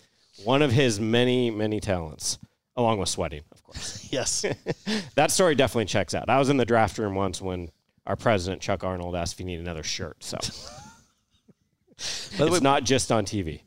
[0.43, 2.39] one of his many, many talents,
[2.77, 4.45] along with sweating, of course Yes.
[5.15, 6.29] that story definitely checks out.
[6.29, 7.71] I was in the draft room once when
[8.07, 10.23] our president Chuck Arnold asked if he needed another shirt.
[10.23, 10.39] So
[11.91, 13.61] it's way, not just on TV.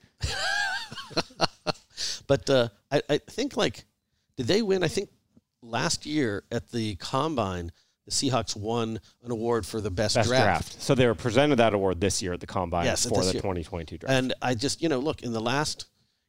[2.27, 3.85] but uh, I, I think like
[4.35, 4.83] did they win?
[4.83, 5.09] I think
[5.61, 7.71] last year at the combine,
[8.05, 10.81] the Seahawks won an award for the best, Best draft.
[10.81, 13.33] So they were presented that award this year at the combine Yes, for the year.
[13.33, 14.13] 2022 draft.
[14.13, 15.87] And I just, you know, look in the last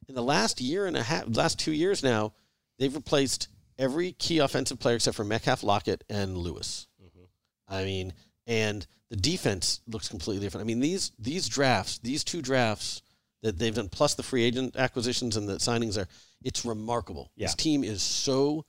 [0.09, 2.33] in the last year and a half, last two years now,
[2.79, 6.87] they've replaced every key offensive player except for Metcalf, Lockett, and Lewis.
[7.01, 7.73] Mm-hmm.
[7.73, 8.13] I mean,
[8.47, 10.65] and the defense looks completely different.
[10.65, 13.03] I mean, these these drafts, these two drafts
[13.41, 16.07] that they've done, plus the free agent acquisitions and the signings are,
[16.43, 17.31] it's remarkable.
[17.35, 17.47] Yeah.
[17.47, 18.65] This team is so.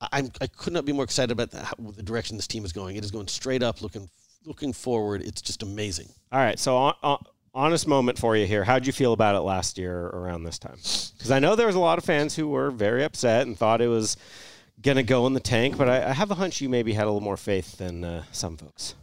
[0.00, 2.64] I- I'm I could not be more excited about the, how, the direction this team
[2.64, 2.96] is going.
[2.96, 4.08] It is going straight up, looking
[4.44, 5.22] looking forward.
[5.22, 6.08] It's just amazing.
[6.32, 6.58] All right.
[6.58, 8.64] So on, on, honest moment for you here.
[8.64, 10.76] How'd you feel about it last year around this time?
[10.76, 13.80] Because I know there was a lot of fans who were very upset and thought
[13.80, 14.16] it was
[14.80, 17.02] going to go in the tank, but I, I have a hunch you maybe had
[17.04, 18.94] a little more faith than uh, some folks.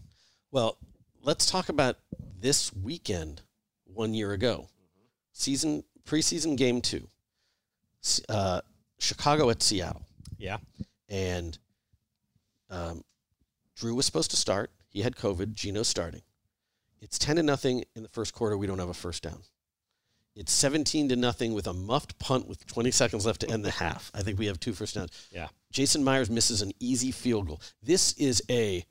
[0.50, 0.78] Well,
[1.22, 1.98] let's talk about
[2.40, 3.42] this weekend
[3.86, 4.70] one year ago.
[5.34, 7.08] Season preseason game two.
[8.28, 8.62] Uh,
[8.98, 10.07] Chicago at Seattle.
[10.38, 10.58] Yeah.
[11.10, 11.58] And
[12.70, 13.04] um,
[13.76, 14.72] Drew was supposed to start.
[14.90, 15.54] He had COVID.
[15.54, 16.22] Geno's starting.
[17.02, 18.58] It's 10 to nothing in the first quarter.
[18.58, 19.42] We don't have a first down.
[20.36, 23.72] It's 17 to nothing with a muffed punt with 20 seconds left to end the
[23.72, 24.12] half.
[24.14, 25.12] I think we have two first downs.
[25.32, 25.48] Yeah.
[25.72, 27.62] Jason Myers misses an easy field goal.
[27.82, 28.86] This is a,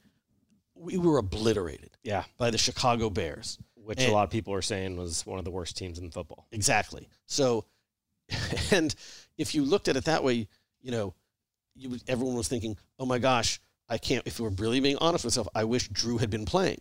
[0.75, 2.25] we were obliterated Yeah.
[2.37, 3.59] by the Chicago Bears.
[3.77, 6.11] Which And- a lot of people are saying was one of the worst teams in
[6.11, 6.49] football.
[6.51, 7.09] Exactly.
[7.27, 7.65] So,
[8.73, 8.93] and
[9.39, 10.49] if you looked at it that way,
[10.83, 11.15] you know,
[11.77, 15.33] you, everyone was thinking, oh my gosh, I can't, if we're really being honest with
[15.35, 16.81] myself, I wish Drew had been playing.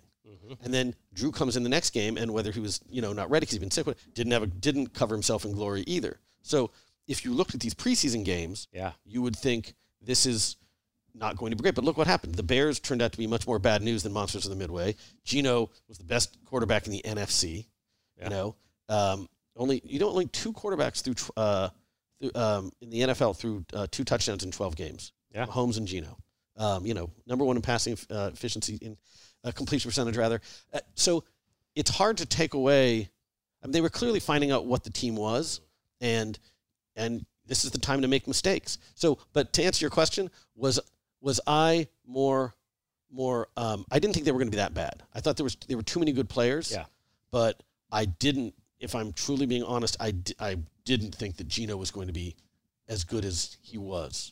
[0.63, 3.31] And then Drew comes in the next game, and whether he was, you know, not
[3.31, 6.19] ready because he'd been sick, didn't have a, didn't cover himself in glory either.
[6.43, 6.69] So
[7.07, 8.91] if you looked at these preseason games, Yeah.
[9.05, 10.55] you would think this is
[11.15, 11.73] not going to be great.
[11.73, 12.35] But look what happened.
[12.35, 14.95] The Bears turned out to be much more bad news than Monsters of the Midway.
[15.23, 17.65] Geno was the best quarterback in the NFC.
[18.17, 18.25] Yeah.
[18.25, 18.55] You know,
[18.89, 19.27] um,
[19.57, 21.73] only you know only two quarterbacks through tw- uh, through,
[22.33, 25.11] um, in the NFL through uh, two touchdowns in twelve games.
[25.33, 25.45] Yeah.
[25.45, 26.17] Holmes and Geno.
[26.57, 28.97] Um, you know, number one in passing uh, efficiency in
[29.43, 30.41] uh, completion percentage rather.
[30.73, 31.23] Uh, so
[31.75, 33.09] it's hard to take away.
[33.61, 35.61] I mean, they were clearly finding out what the team was,
[35.99, 36.37] and
[36.95, 38.77] and this is the time to make mistakes.
[38.95, 40.79] So, but to answer your question, was
[41.21, 42.55] was I more
[43.11, 43.47] more?
[43.57, 45.03] Um, I didn't think they were going to be that bad.
[45.13, 46.71] I thought there was there were too many good players.
[46.71, 46.85] Yeah.
[47.31, 48.53] But I didn't.
[48.85, 52.35] If I'm truly being honest, I, I didn't think that Geno was going to be
[52.87, 54.31] as good as he was.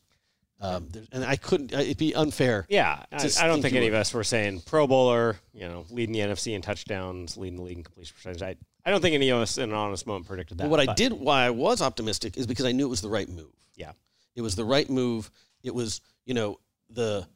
[0.62, 1.74] Um, there- and I couldn't.
[1.74, 2.66] It'd be unfair.
[2.70, 5.68] Yeah, I, I don't think think any were- of us were saying Pro Bowler, you
[5.68, 8.42] know, leading the NFC in touchdowns, leading the league in completion percentage.
[8.42, 10.66] I, I don't think any of us in an honest moment predicted that.
[10.66, 13.10] But what I did, why I was optimistic, is because I knew it was the
[13.10, 13.52] right move.
[13.76, 13.92] Yeah.
[14.36, 15.30] It was the right move.
[15.64, 17.28] It was, you know, the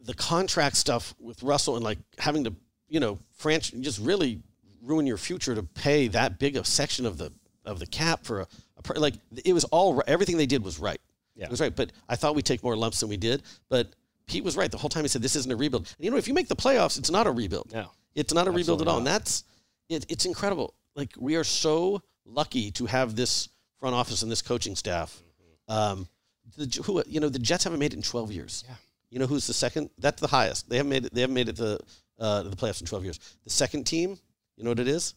[0.00, 2.54] the contract stuff with Russell and like having to,
[2.88, 4.40] you know, franch just really
[4.82, 7.32] ruin your future to pay that big a section of the
[7.64, 8.46] of the cap for a,
[8.94, 9.14] a like
[9.44, 11.00] it was all everything they did was right.
[11.34, 11.46] Yeah.
[11.46, 13.42] It was right, but I thought we'd take more lumps than we did.
[13.68, 13.88] But
[14.26, 15.04] Pete was right the whole time.
[15.04, 15.86] He said this isn't a rebuild.
[15.96, 17.72] And you know, if you make the playoffs, it's not a rebuild.
[17.72, 17.90] No.
[18.14, 18.98] It's not a rebuild at all.
[18.98, 19.44] And that's
[19.88, 20.74] it, it's incredible.
[20.96, 25.22] Like we are so lucky to have this front office and this coaching staff.
[25.68, 26.08] Um,
[26.56, 28.64] the who you know the Jets haven't made it in 12 years.
[28.66, 28.74] Yeah.
[29.10, 29.90] You know who's the second?
[29.98, 30.68] That's the highest.
[30.68, 31.14] They haven't made it.
[31.14, 31.78] They haven't made it to
[32.18, 33.20] uh, the playoffs in 12 years.
[33.44, 34.18] The second team,
[34.58, 35.14] you know what it is?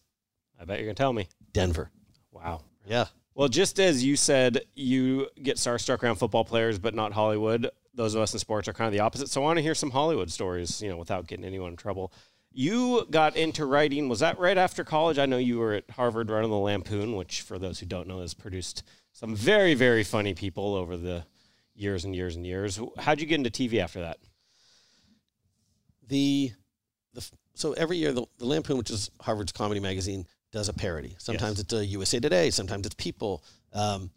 [0.60, 1.28] I bet you're gonna tell me.
[1.52, 1.90] Denver.
[2.32, 2.62] Wow.
[2.86, 3.08] Yeah.
[3.34, 7.70] Well, just as you said, you get starstruck around football players, but not Hollywood.
[7.96, 9.30] Those of us in sports are kind of the opposite.
[9.30, 12.14] So I want to hear some Hollywood stories, you know, without getting anyone in trouble.
[12.52, 14.10] You got into writing.
[14.10, 15.18] Was that right after college?
[15.18, 18.20] I know you were at Harvard running the Lampoon, which, for those who don't know,
[18.20, 21.26] has produced some very, very funny people over the
[21.74, 22.80] years and years and years.
[23.00, 24.20] How'd you get into TV after that?
[26.08, 26.52] The,
[27.14, 31.16] the so every year the, the Lampoon, which is Harvard's comedy magazine, does a parody.
[31.18, 31.60] Sometimes Yes.
[31.62, 33.44] it's a USA Today, sometimes it's People.
[33.74, 34.12] Um,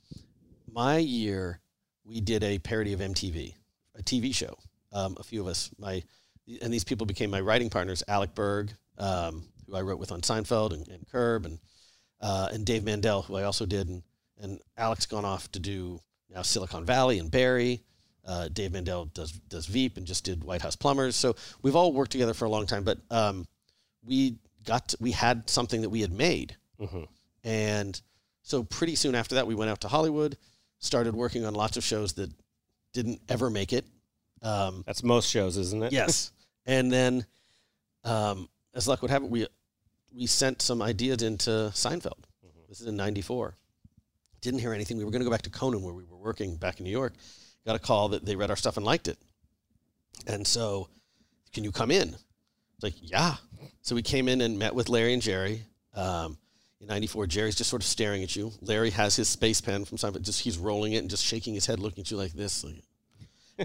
[0.72, 1.60] my year,
[2.04, 3.54] we did a parody of MTV,
[3.96, 4.58] a TV show.
[4.92, 6.02] Um, a few of us, my
[6.60, 8.02] and these people became my writing partners.
[8.06, 11.58] Alec Berg, um, who I wrote with on Seinfeld and, and Curb, and
[12.20, 14.02] uh, and Dave Mandel, who I also did, and
[14.40, 17.82] and Alec's gone off to do now Silicon Valley and Barry.
[18.26, 21.14] Uh, Dave Mandel does does Veep and just did White House Plumbers.
[21.16, 23.46] So we've all worked together for a long time, but um,
[24.02, 27.06] we got to, we had something that we had made, Mhm.
[27.42, 28.00] and
[28.42, 30.38] so pretty soon after that, we went out to Hollywood,
[30.78, 32.30] started working on lots of shows that
[32.94, 33.84] didn't ever make it.
[34.42, 35.92] Um, That's most shows, isn't it?
[35.92, 36.32] yes,
[36.66, 37.26] and then
[38.04, 39.46] um, as luck would have it, we
[40.14, 42.24] we sent some ideas into Seinfeld.
[42.68, 43.54] This is in '94.
[44.40, 44.96] Didn't hear anything.
[44.96, 46.90] We were going to go back to Conan, where we were working back in New
[46.90, 47.14] York.
[47.66, 49.18] Got a call that they read our stuff and liked it,
[50.26, 50.88] and so,
[51.52, 52.08] can you come in?
[52.08, 53.36] It's like, yeah.
[53.82, 55.62] So we came in and met with Larry and Jerry.
[55.94, 56.36] Um,
[56.80, 58.52] in '94, Jerry's just sort of staring at you.
[58.60, 60.22] Larry has his space pen from Seinfeld.
[60.22, 62.64] Just he's rolling it and just shaking his head, looking at you like this.
[62.64, 62.82] Like,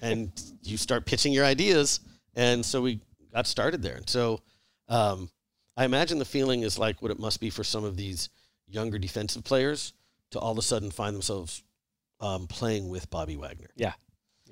[0.02, 0.32] and
[0.64, 2.00] you start pitching your ideas.
[2.36, 3.00] And so we
[3.34, 3.96] got started there.
[3.96, 4.42] And so
[4.88, 5.30] um,
[5.76, 8.30] I imagine the feeling is like what it must be for some of these
[8.68, 9.94] younger defensive players
[10.32, 11.64] to all of a sudden find themselves
[12.20, 13.70] um, playing with Bobby Wagner.
[13.76, 13.94] Yeah.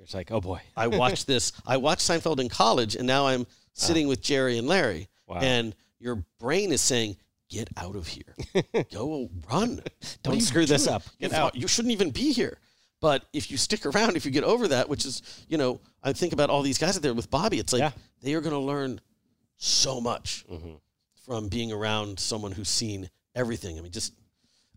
[0.01, 0.61] It's like, oh boy.
[0.75, 1.51] I watched this.
[1.65, 5.39] I watched Seinfeld in college, and now I'm sitting with Jerry and Larry, Wow.
[5.41, 7.17] and your brain is saying,
[7.49, 8.35] "Get out of here,
[8.93, 9.81] go run,
[10.23, 11.03] Don't screw this up.
[11.19, 12.57] Get out." You shouldn't even be here."
[13.01, 16.13] But if you stick around, if you get over that, which is, you know, I
[16.13, 17.59] think about all these guys out there with Bobby.
[17.59, 17.91] It's like Yeah.
[18.21, 18.99] they are going to learn
[19.57, 20.79] so much Mhm.
[21.25, 23.77] from being around someone who's seen everything.
[23.77, 24.13] I mean, just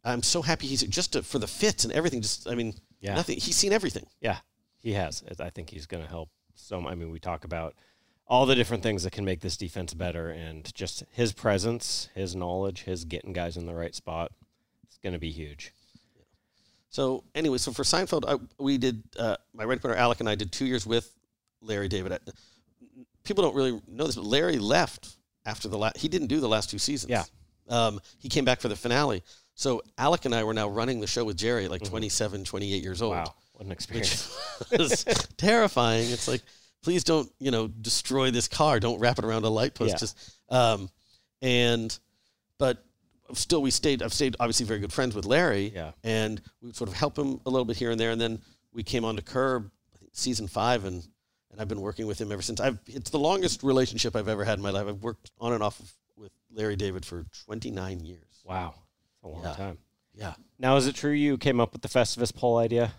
[0.04, 2.22] I'm so happy he's just to, for the fits and everything.
[2.22, 3.14] Just I mean, Yeah.
[3.14, 3.38] nothing.
[3.38, 4.06] He's seen everything.
[4.20, 4.38] Yeah,
[4.78, 5.22] he has.
[5.38, 6.30] I think he's going to help.
[6.54, 7.74] So, I mean, we talk about
[8.26, 12.36] all the different things that can make this defense better, and just his presence, his
[12.36, 14.30] knowledge, his getting guys in the right spot.
[14.84, 15.72] It's going to be huge.
[16.90, 20.34] So anyway, so for Seinfeld, I, we did uh, my writing partner Alec and I
[20.34, 21.12] did two years with
[21.60, 22.12] Larry David.
[22.12, 22.18] I-
[23.22, 25.98] People don't really know this, but Larry left after the last.
[25.98, 27.10] He didn't do the last two seasons.
[27.10, 27.24] Yeah.
[27.68, 29.22] Um, he came back for the finale.
[29.60, 33.02] So Alec and I were now running the show with Jerry like 27, 28 years
[33.02, 33.12] old.
[33.12, 33.24] Mm-hmm.
[33.24, 34.34] Wow, what an experience!
[34.70, 35.04] It's
[35.36, 36.10] terrifying.
[36.10, 36.40] It's like,
[36.82, 38.80] please don't, you know, destroy this car.
[38.80, 39.92] Don't wrap it around a light post.
[39.92, 39.98] Yeah.
[39.98, 40.88] Just, um,
[41.42, 41.98] and,
[42.56, 42.82] but
[43.34, 44.02] still, we stayed.
[44.02, 45.72] I've stayed obviously very good friends with Larry.
[45.74, 45.92] Yeah.
[46.04, 48.40] And we would sort of help him a little bit here and there, and then
[48.72, 51.06] we came on to Curb, I think season five, and
[51.52, 52.60] and I've been working with him ever since.
[52.60, 54.86] I've it's the longest relationship I've ever had in my life.
[54.88, 55.78] I've worked on and off
[56.16, 58.42] with Larry David for 29 years.
[58.46, 58.72] wow,
[59.22, 59.54] a long Yeah.
[59.54, 59.78] time.
[60.14, 60.34] Yeah.
[60.58, 62.92] Now, is it true you came up with the Festivus pole idea?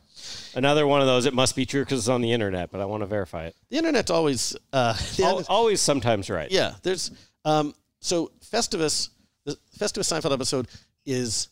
[0.55, 1.25] Another one of those.
[1.25, 3.55] It must be true because it's on the internet, but I want to verify it.
[3.69, 6.49] The internet's always uh, the Al- always, sometimes right.
[6.51, 7.12] Yeah, there's
[7.45, 9.10] um, so Festivus,
[9.45, 10.67] the Festivus Seinfeld episode
[11.05, 11.49] is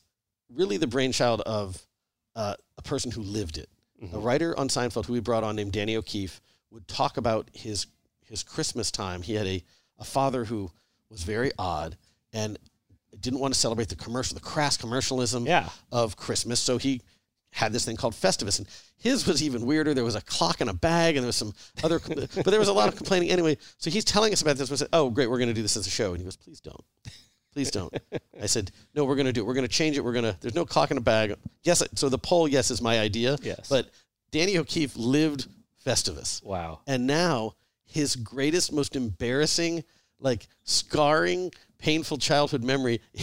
[0.50, 1.80] really the brainchild of
[2.36, 3.70] uh, a person who lived it.
[4.14, 6.40] A writer on Seinfeld who we brought on named Danny O'Keefe
[6.72, 7.86] would talk about his
[8.26, 9.22] his Christmas time.
[9.24, 9.62] He had a,
[9.98, 10.72] a father who
[11.10, 11.98] was very odd
[12.32, 12.58] and
[13.20, 15.70] didn't want to celebrate the commercial, the crass commercialism Yeah.
[15.92, 16.60] of Christmas.
[16.60, 17.02] So he
[17.52, 18.68] had this thing called Festivus, and
[18.98, 19.94] his was even weirder.
[19.96, 22.68] There was a clock and a bag, and there was some other, but there was
[22.68, 23.58] a lot of complaining anyway.
[23.78, 24.70] So he's telling us about this.
[24.70, 26.36] We said, "Oh, great, we're going to do this as a show," and he goes,
[26.36, 26.84] "Please don't,
[27.52, 27.92] please don't."
[28.40, 29.46] I said, "No, we're going to do it.
[29.48, 30.02] We're going to change it.
[30.04, 30.38] We're going to.
[30.42, 31.34] There's no clock and a bag.
[31.64, 31.82] Yes.
[31.96, 33.38] So the pole, yes, is my idea.
[33.42, 33.68] Yes.
[33.68, 33.90] But
[34.32, 35.48] Danny O'Keefe lived
[35.84, 36.82] Festivus, Wow.
[36.86, 39.84] and now his greatest, most embarrassing,
[40.20, 43.02] like scarring, painful childhood memory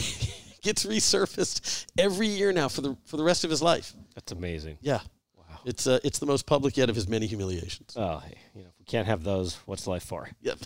[0.62, 3.94] gets resurfaced every year now for the for the rest of his life.
[4.14, 4.78] That's amazing.
[4.80, 5.00] Yeah.
[5.36, 5.60] Wow.
[5.64, 7.94] It's uh, it's the most public yet of his many humiliations.
[7.96, 9.54] Oh, hey, you know, if we can't have those.
[9.66, 10.28] What's life for?
[10.42, 10.58] Yep.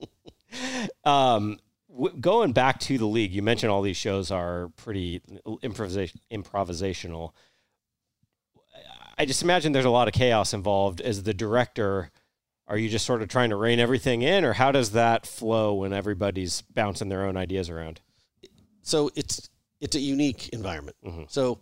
[1.04, 1.58] Um,
[1.90, 5.20] w- going back to the league, you mentioned all these shows are pretty
[5.62, 7.32] improvisation, improvisational.
[9.18, 11.00] I just imagine there's a lot of chaos involved.
[11.00, 12.12] As the director,
[12.66, 15.74] are you just sort of trying to rein everything in, or how does that flow
[15.74, 18.00] when everybody's bouncing their own ideas around?
[18.82, 19.50] So it's
[19.80, 20.96] it's a unique environment.
[21.04, 21.30] Mhm.
[21.30, 21.60] So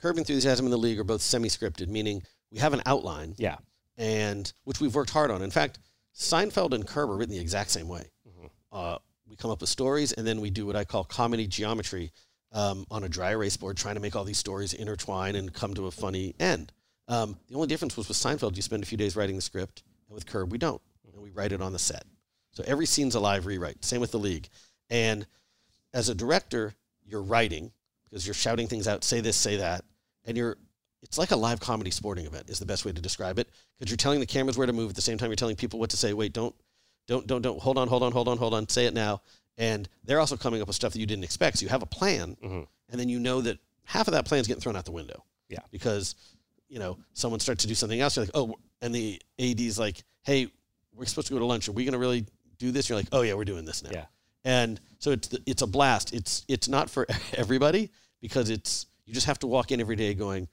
[0.00, 3.58] Curb Enthusiasm and the League are both semi-scripted, meaning we have an outline Yeah,
[3.98, 5.42] and which we've worked hard on.
[5.42, 5.78] In fact,
[6.14, 8.10] Seinfeld and Curb are written the exact same way.
[8.72, 8.98] Uh,
[9.28, 12.12] we come up with stories, and then we do what I call comedy geometry.
[12.52, 15.72] um, on a dry erase board trying to make all these stories intertwine and come
[15.72, 16.72] to a funny end.
[17.06, 19.84] Um, the only difference was with Seinfeld, you spend a few days writing the script,
[20.10, 20.82] and with Curb, we don't.
[21.12, 22.04] And we write it on the set.
[22.52, 23.84] So every scene's a live rewrite.
[23.84, 24.48] Same with the league.
[24.90, 25.26] And
[25.94, 26.74] as a director,
[27.06, 27.70] you're writing
[28.04, 29.84] because you're shouting things out, say this, say that,
[30.24, 30.56] and you're.
[31.02, 33.90] It's like a live comedy sporting event is the best way to describe it because
[33.90, 35.88] you're telling the cameras where to move at the same time you're telling people what
[35.90, 36.12] to say.
[36.12, 36.54] Wait, don't,
[37.06, 37.58] don't, don't, don't.
[37.58, 38.68] Hold on, hold on, hold on, hold on.
[38.68, 39.22] Say it now.
[39.56, 41.58] And they're also coming up with stuff that you didn't expect.
[41.58, 42.66] So you have a plan, Mhm.
[42.90, 45.24] and then you know that half of that plan is getting thrown out the window.
[45.48, 45.60] Yeah.
[45.70, 46.14] Because,
[46.68, 48.16] you know, someone starts to do something else.
[48.16, 50.48] You're like, oh, and the AD's like, hey,
[50.94, 51.68] we're supposed to go to lunch.
[51.68, 52.26] Are we going to really
[52.58, 52.88] do this?
[52.88, 53.90] You're like, oh yeah, we're doing this now.
[53.92, 54.04] Yeah.
[54.44, 56.14] And so it's the, it's a blast.
[56.14, 57.90] It's it's not for everybody
[58.20, 60.48] because it's you just have to walk in every day going,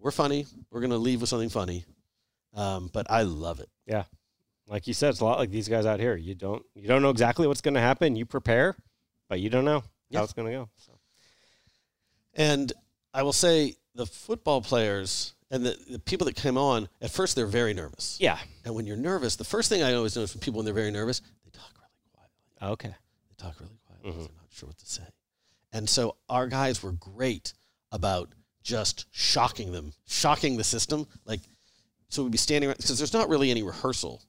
[0.00, 0.46] we're funny.
[0.70, 1.84] We're going to leave with something funny.
[2.54, 3.68] Um, but I love it.
[3.86, 4.04] Yeah.
[4.66, 6.16] Like you said, it's a lot like these guys out here.
[6.16, 8.16] You don't you don't know exactly what's going to happen.
[8.16, 8.76] You prepare,
[9.28, 10.18] but you don't know Yeah.
[10.18, 10.68] how it's going to go.
[10.76, 10.92] So.
[12.34, 12.72] And
[13.14, 17.36] I will say the football players and the, the people that came on at first
[17.36, 18.18] they're very nervous.
[18.20, 18.38] Yeah.
[18.64, 20.90] And when you're nervous, the first thing I always notice from people when they're very
[20.90, 22.56] nervous, they talk really quietly.
[22.60, 22.88] Oh, okay.
[23.28, 24.12] They talk really quietly.
[24.12, 25.04] 'cause They're not sure what to say.
[25.72, 27.52] And so our guys were great
[27.92, 28.30] about
[28.62, 31.06] just shocking them, shocking the system.
[31.24, 31.40] Like,
[32.08, 34.22] so we'd be standing around because there's not really any rehearsal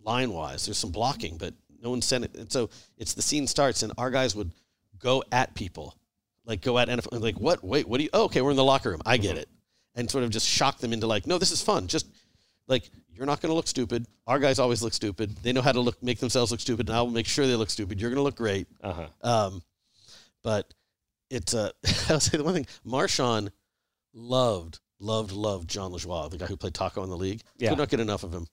[0.00, 0.66] line wise.
[0.66, 2.34] There's some blocking, but no one sent it.
[2.36, 4.52] And so it's the scene starts, and our guys would
[4.98, 5.96] go at people,
[6.44, 7.62] like go at NFL, like what?
[7.64, 8.10] Wait, what do you?
[8.12, 9.02] Oh, okay, we're in the locker room.
[9.04, 9.38] I get mm-hmm.
[9.38, 9.48] it,
[9.94, 11.86] and sort of just shock them into like, no, this is fun.
[11.86, 12.06] Just
[12.68, 14.06] like you're not going to look stupid.
[14.26, 15.36] Our guys always look stupid.
[15.42, 17.70] They know how to look, make themselves look stupid, and I'll make sure they look
[17.70, 18.00] stupid.
[18.00, 18.66] You're going to look great.
[18.82, 19.06] Uh huh.
[19.22, 19.62] Um,
[20.42, 20.72] but
[21.30, 21.70] it's uh,
[22.08, 23.50] I'll say the one thing: Marshawn
[24.14, 27.42] loved, loved, loved Jon Lajoie, the guy who played Taco in the league.
[27.58, 27.70] Yeah.
[27.70, 28.46] Could not get enough of him.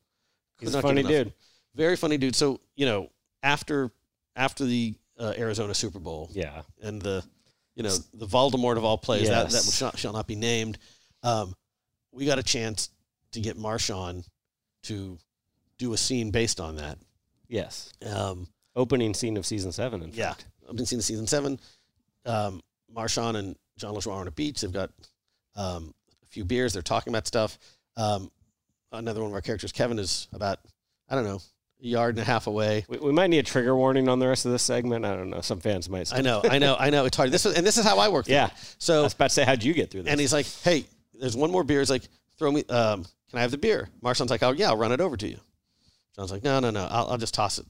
[0.58, 1.34] Could He's a funny dude.
[1.76, 2.36] Very funny dude.
[2.36, 3.10] So you know,
[3.44, 3.92] after
[4.36, 6.62] after the uh, Arizona Super Bowl Yeah.
[6.82, 7.24] and the
[7.76, 10.78] you know the Voldemort of all plays that that shall, shall not be named,
[11.24, 11.54] um,
[12.12, 12.90] we got a chance
[13.34, 14.26] to get Marshawn
[14.84, 15.18] to
[15.78, 16.98] do a scene based on that.
[17.48, 17.94] Yes.
[18.06, 20.02] Um, Opening scene of season seven.
[20.04, 20.46] In Yeah, fact.
[20.76, 21.60] Been seeing the season seven.
[22.26, 22.62] Um,
[22.96, 24.62] Marshawn and Jon Lajoie are on a beach.
[24.62, 24.92] They've got
[25.56, 26.74] um, a few beers.
[26.74, 27.58] They're talking about stuff.
[27.98, 28.32] Um,
[28.92, 30.60] another one of our characters, Kevin, is about
[31.10, 31.42] I don't know
[31.82, 32.86] a yard and a half away.
[32.88, 35.06] We, we might need a trigger warning on the rest of this segment.
[35.06, 35.42] I don't know.
[35.42, 36.14] Some fans might.
[36.14, 37.06] I know, I know, I know.
[37.06, 37.32] It's hard.
[37.32, 38.28] This is and this is how I work.
[38.28, 38.46] Yeah.
[38.48, 38.52] it.
[38.52, 40.12] I So was about to say, how'd you get through this?
[40.12, 40.86] and he's like, "Hey,
[41.20, 42.04] there's one more beer." He's like,
[42.38, 42.64] "Throw me.
[42.70, 45.28] Um, can I have the beer?" Marshawn's like, "Oh yeah, I'll run it over to
[45.28, 45.38] you."
[46.16, 46.88] John's like, "No, no, no.
[46.90, 47.66] I'll, I'll just toss it.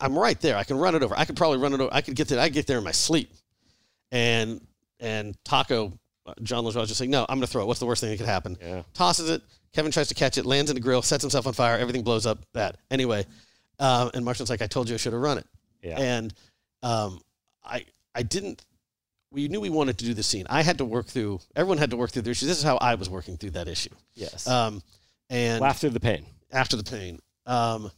[0.00, 0.56] I'm right there.
[0.56, 1.14] I can run it over.
[1.18, 1.92] I could probably run it over.
[1.92, 2.38] I could get there.
[2.38, 3.32] I get there in my sleep."
[4.12, 4.60] And
[5.00, 5.92] and Taco,
[6.26, 7.66] uh, Jon Lajoie was just like, "No, I'm going to throw it.
[7.66, 8.82] What's the worst thing that could happen?" Yeah.
[8.94, 9.42] Tosses it.
[9.72, 11.76] Kevin tries to catch it, lands in the grill, sets himself on fire.
[11.76, 12.38] Everything blows up.
[12.54, 12.78] Bad.
[12.90, 13.26] Anyway,
[13.78, 15.46] um, and Marshawn's like, "I told you I should have run it."
[15.82, 15.98] Yeah.
[15.98, 16.34] And
[16.82, 17.20] um,
[17.64, 18.64] I I didn't.
[19.30, 20.46] We knew we wanted to do the scene.
[20.48, 21.40] I had to work through.
[21.54, 22.48] Everyone had to work through their issues.
[22.48, 23.90] This is how I was working through that issue.
[24.14, 24.46] yes.
[24.48, 24.82] Um,
[25.30, 26.24] and Laugh through the pain.
[26.50, 27.90] after the pain, um,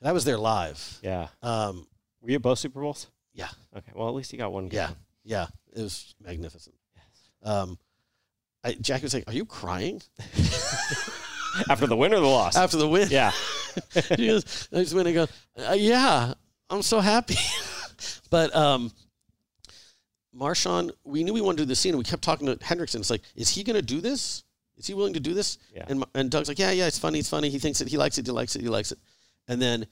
[0.00, 0.98] and I was there live.
[1.02, 1.26] Yeah.
[1.42, 1.86] Um,
[2.20, 3.08] Were you at both Super Bowls?
[3.34, 3.90] yeah, Okay.
[3.94, 4.68] Well, at least you got one.
[4.68, 4.96] good yeah, one.
[5.24, 5.46] yeah.
[5.74, 6.76] It was magnificent.
[6.94, 7.50] Yes.
[7.52, 7.78] Um,
[8.62, 10.00] I, Jackie was like, "Are you crying
[11.68, 12.56] After the win or the loss?
[12.56, 13.32] after the win?" yeah.
[14.16, 15.26] she goes, I just went and go,
[15.68, 16.34] uh, yeah,
[16.70, 17.36] I'm so happy.
[18.30, 18.92] but um,
[20.38, 22.96] Marshawn, we knew we wanted to do the scene, and we kept talking to Hendrickson.
[22.96, 24.44] It's like, is he going to do this?
[24.76, 25.58] Is he willing to do this?
[25.74, 25.84] Yeah.
[25.88, 27.50] And and Doug's like, yeah, yeah, it's funny, it's funny.
[27.50, 28.98] He thinks it, he likes it, he likes it, he likes it.
[29.48, 29.86] And then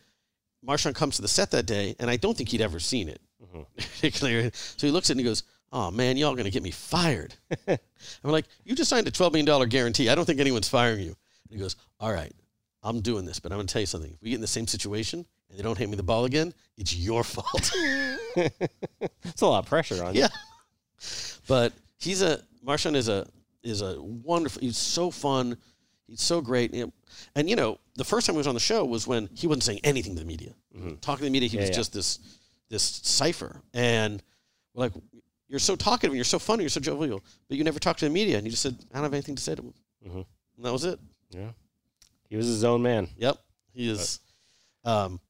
[0.66, 3.20] Marshawn comes to the set that day, and I don't think he'd ever seen it.
[3.42, 3.62] Mm-hmm.
[3.76, 4.50] particularly.
[4.52, 6.70] so he looks at it and he goes, oh man, y'all going to get me
[6.70, 7.34] fired.
[7.66, 7.78] and
[8.22, 10.08] we're like, you just signed a $12 million guarantee.
[10.08, 11.16] I don't think anyone's firing you.
[11.48, 12.32] And he goes, all right,
[12.82, 14.12] I'm doing this, but I'm going to tell you something.
[14.12, 16.54] If we get in the same situation and they don't hand me the ball again,
[16.76, 17.72] it's your fault.
[19.24, 20.22] It's a lot of pressure on you.
[20.22, 20.28] yeah.
[21.48, 23.26] But he's a Marshawn is a
[23.62, 24.60] is a wonderful.
[24.62, 25.56] He's so fun.
[26.06, 26.72] He's so great.
[26.72, 26.92] Know,
[27.34, 29.64] And you know, the first time he was on the show was when he wasn't
[29.64, 30.52] saying anything to the media.
[31.00, 31.76] Talking to the media, he Yeah, was yeah.
[31.76, 32.18] just this
[32.68, 33.60] this cipher.
[33.74, 34.22] And
[34.74, 34.92] we're like,
[35.48, 38.04] you're so talkative and you're so funny, you're so jovial, but you never talk to
[38.04, 38.36] the media.
[38.38, 39.74] And he just said, I don't have anything to say to him.
[40.06, 40.24] Mhm.
[40.56, 40.98] And that was it.
[41.30, 41.50] Yeah.
[42.28, 43.08] He was his own man.
[43.16, 43.36] Yep,
[43.72, 44.20] he is.
[44.84, 45.20] Um,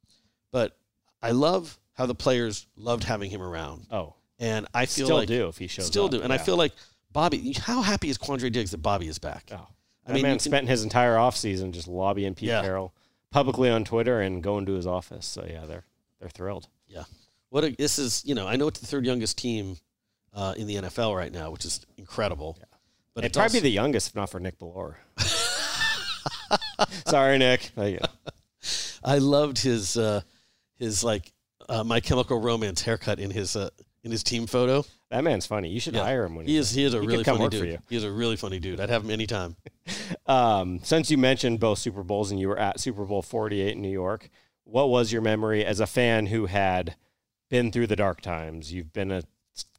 [0.52, 0.76] but
[1.22, 5.28] I love how the players loved having him around, Oh, and I feel still like
[5.28, 6.10] do if he shows still up.
[6.12, 6.72] do, and I feel like
[7.12, 7.52] Bobby.
[7.58, 9.50] How happy is Quandre Diggs that Bobby is back?
[9.52, 9.56] Oh.
[10.06, 12.62] I That mean, man can- spent his entire offseason just lobbying Pete Yeah.
[12.62, 12.92] Carroll
[13.30, 15.26] publicly on Twitter and going to his office.
[15.26, 15.84] So yeah, they're
[16.18, 16.68] they're thrilled.
[16.88, 17.04] Yeah.
[17.50, 19.76] What a, this is, you know, I know it's the third youngest team
[20.32, 22.56] uh, in the NFL right now, which is incredible.
[22.58, 22.64] Yeah.
[23.14, 24.94] But It'd probably also, be the youngest if not for Nick Bellore.
[27.06, 27.70] Sorry, Nick.
[27.76, 27.90] Uh.
[29.04, 30.20] I loved his uh,
[30.80, 31.32] his like
[31.68, 33.70] uh, My Chemical Romance haircut in his uh,
[34.02, 34.84] in his team photo.
[35.10, 35.68] That man's funny.
[35.68, 36.04] You should Yeah.
[36.04, 37.80] hire him when He is he is a He really funny dude.
[37.88, 38.80] He is a really funny dude.
[38.80, 39.56] I'd have him anytime.
[40.26, 43.82] Um, since you mentioned both Super Bowls and you were at Super Bowl 48 in
[43.82, 44.28] New York,
[44.64, 46.94] what was your memory as a fan who had
[47.48, 48.72] been through the dark times?
[48.72, 49.22] You've been a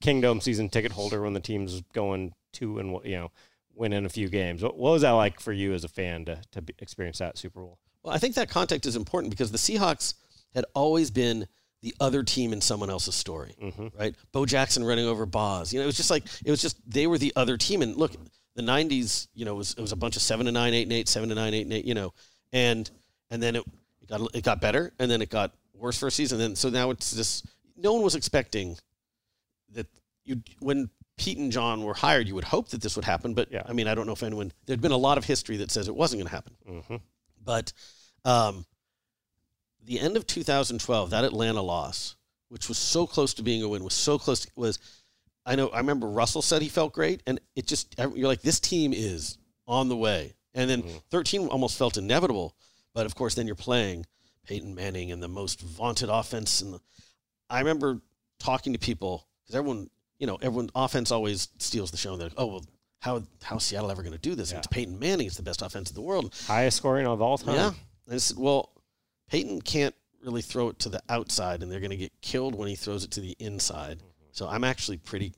[0.02, 3.32] Kingdome season ticket holder when the team's going two and you know
[3.74, 4.62] winning a few games.
[4.62, 7.38] What, what was that like for you as a fan to to be, experience that
[7.38, 7.78] Super Bowl?
[8.04, 10.16] Well, I think that context is important because the Seahawks
[10.54, 11.47] had always been
[11.82, 13.56] the other team in someone else's story,
[13.97, 14.16] right?
[14.32, 15.74] Bo Jackson running over Boz.
[15.74, 17.82] You know, it was just like it was just they were the other team.
[17.82, 18.12] And look,
[18.56, 20.93] the '90s, you know, was it was a bunch of seven to nine, eight and
[20.93, 21.86] eight, seven to nine, eight and eight.
[21.86, 22.14] You know,
[22.54, 22.89] and
[23.32, 23.64] and then it,
[24.02, 26.39] it got it got better, and then it got worse for a season.
[26.39, 27.45] And then so now it's just
[27.76, 28.78] no one was expecting
[29.74, 29.88] that
[30.24, 33.34] you when Pete and John were hired, you would hope that this would happen.
[33.34, 33.64] But Yeah.
[33.68, 34.52] I mean, I don't know if anyone.
[34.66, 36.56] There'd been a lot of history that says it wasn't going to happen.
[36.70, 36.95] Mm-hmm.
[37.43, 37.74] But
[38.26, 38.66] um,
[39.86, 42.15] the end of 2012, that Atlanta loss,
[42.49, 44.41] which was so close to being a win, was so close.
[44.41, 44.79] To, was
[45.45, 48.59] I know I remember Russell said he felt great, and it just you're like this
[48.59, 50.34] team is on the way.
[50.53, 50.97] And then mm-hmm.
[51.09, 52.55] 13 almost felt inevitable,
[52.93, 54.05] but of course then you're playing
[54.45, 56.61] Peyton Manning and the most vaunted offense.
[56.61, 56.79] And
[57.49, 58.01] I remember
[58.39, 62.11] talking to people because everyone, you know, everyone offense always steals the show.
[62.11, 62.65] And they're like, oh well,
[62.99, 64.51] how how Seattle ever going to do this?
[64.51, 64.59] Yeah.
[64.59, 65.27] It's Peyton Manning.
[65.27, 66.36] It's the best offense in the world.
[66.47, 67.55] Highest scoring of all time.
[67.55, 67.71] Yeah.
[68.05, 68.71] And I said, well,
[69.32, 72.67] Peyton can't really throw it to the outside, and they're going to get killed when
[72.67, 73.97] he throws it to the inside.
[73.99, 74.25] Mm-hmm.
[74.34, 75.34] So I'm actually pretty.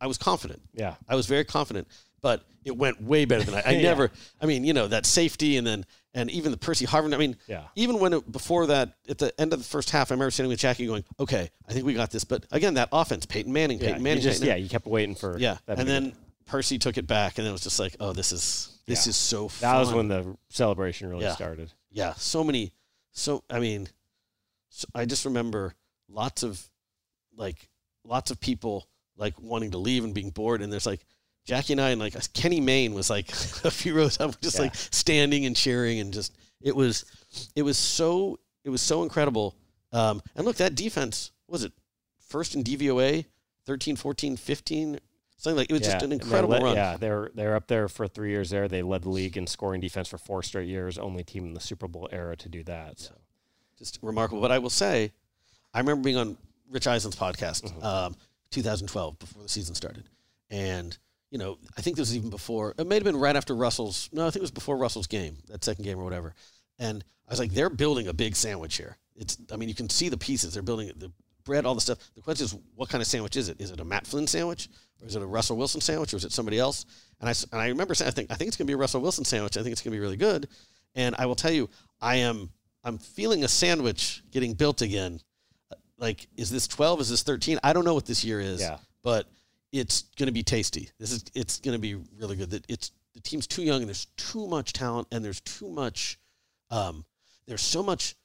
[0.00, 0.62] I was confident.
[0.72, 0.94] Yeah.
[1.08, 1.86] I was very confident,
[2.20, 3.62] but it went way better than I.
[3.64, 3.82] I Yeah.
[3.82, 4.10] never.
[4.40, 5.84] I mean, you know that safety, and then
[6.14, 7.12] and even the Percy Harvin.
[7.14, 7.64] I mean, Yeah.
[7.76, 10.48] even when it, before that, at the end of the first half, I remember sitting
[10.48, 13.78] with Jackie going, "Okay, I think we got this." But again, that offense, Peyton Manning,
[13.78, 15.58] Yeah, Peyton you Manning, just Peyton yeah, you kept waiting for yeah.
[15.66, 16.14] that And then
[16.46, 19.10] Percy took it back, and it was just like, "Oh, this is this Yeah.
[19.10, 21.34] is so." that was when the celebration really Yeah.
[21.34, 21.72] started.
[21.90, 22.72] yeah, so many,
[23.14, 23.88] so I mean,
[24.68, 25.74] so I just remember
[26.08, 26.62] lots of
[27.36, 27.70] like
[28.04, 28.86] lots of people
[29.16, 31.00] like wanting to leave and being bored, and there's like
[31.46, 33.30] Jackie and I and like Kenny Mayne was like
[33.64, 34.62] a few rows up, just Yeah.
[34.64, 37.04] like standing and cheering, and just it was
[37.54, 39.54] it was so it was so incredible.
[39.92, 41.72] Um, and look, that defense was it
[42.28, 43.24] first in DVOA
[43.66, 44.98] 13, 14, 15,
[45.36, 46.74] something like it was just an incredible run.
[46.76, 48.50] Yeah, they're they're up there for three years.
[48.50, 50.98] There, they led the league in scoring defense for four straight years.
[50.98, 52.98] Only team in the Super Bowl era to do that.
[53.00, 53.14] So
[53.78, 54.40] just remarkable.
[54.40, 55.12] But I will say,
[55.72, 56.36] I remember being on
[56.70, 57.84] Rich Eisen's podcast, Mm-hmm.
[57.84, 58.16] um,
[58.50, 60.08] 2012, before the season started,
[60.50, 60.96] and
[61.30, 62.74] you know, I think this was even before.
[62.78, 64.08] It may have been right after Russell's.
[64.12, 66.34] No, I think it was before Russell's game, that second game or whatever.
[66.78, 68.96] And I was like, they're building a big sandwich here.
[69.16, 70.54] It's, I mean, you can see the pieces.
[70.54, 71.10] They're building the
[71.44, 71.98] bread, all the stuff.
[72.14, 73.60] The question is, what kind of sandwich is it?
[73.60, 74.68] Is it a Matt Flynn sandwich,
[75.00, 76.86] or is it a Russell Wilson sandwich, or is it somebody else?
[77.20, 78.78] And I and I remember saying, I think I think it's going to be a
[78.78, 79.56] Russell Wilson sandwich.
[79.56, 80.48] I think it's going to be really good.
[80.94, 81.68] And I will tell you,
[82.00, 82.50] I am
[82.82, 85.20] I'm feeling a sandwich getting built again.
[85.98, 87.02] Like, is this 12?
[87.02, 87.60] Is this 13?
[87.62, 88.60] I don't know what this year is.
[88.60, 88.78] Yeah.
[89.02, 89.26] But
[89.72, 90.90] it's going to be tasty.
[90.98, 92.50] This is it's going to be really good.
[92.50, 96.18] That it's the team's too young and there's too much talent and there's too much
[96.70, 97.04] um,
[97.46, 98.16] there's so much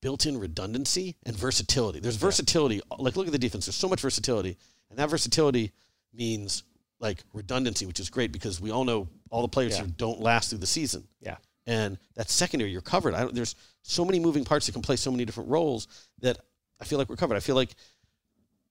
[0.00, 2.00] built-in redundancy and versatility.
[2.00, 2.80] There's versatility.
[2.98, 3.66] Like look at the defense.
[3.66, 4.56] There's so much versatility,
[4.90, 5.72] and that versatility
[6.14, 6.62] means
[7.00, 9.84] like redundancy, which is great because we all know all the players Yeah.
[9.84, 11.06] who don't last through the season.
[11.20, 11.36] yeah,
[11.66, 13.14] And that secondary, you're covered.
[13.14, 15.86] I don't, there's so many moving parts that can play so many different roles
[16.20, 16.38] that
[16.80, 17.36] I feel like we're covered.
[17.36, 17.70] I feel like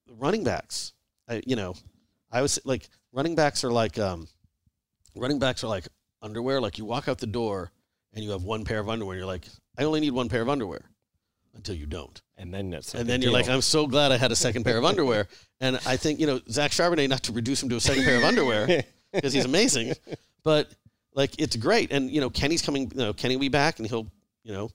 [0.07, 0.91] the running backs,
[1.29, 1.75] I, you know,
[2.31, 4.27] I was like running backs are like um,
[5.15, 5.87] running backs are like
[6.21, 6.59] underwear.
[6.59, 7.71] Like you walk out the door
[8.13, 9.13] and you have one pair of underwear.
[9.13, 9.47] And you're like,
[9.77, 10.81] I only need one pair of underwear
[11.57, 12.21] until you don't.
[12.37, 13.49] and then a and then you're like.
[13.49, 15.27] I'm so glad I had a second pair of underwear.
[15.59, 18.15] And I think, you know, Zach Charbonnet, not to reduce him to a second pair
[18.17, 18.67] of underwear
[19.11, 19.95] because he's amazing,
[20.43, 20.71] but
[21.15, 21.91] like it's great.
[21.91, 24.05] And, you know, Kenny's coming, you know, Kenny will be back and he'll,
[24.43, 24.69] you know,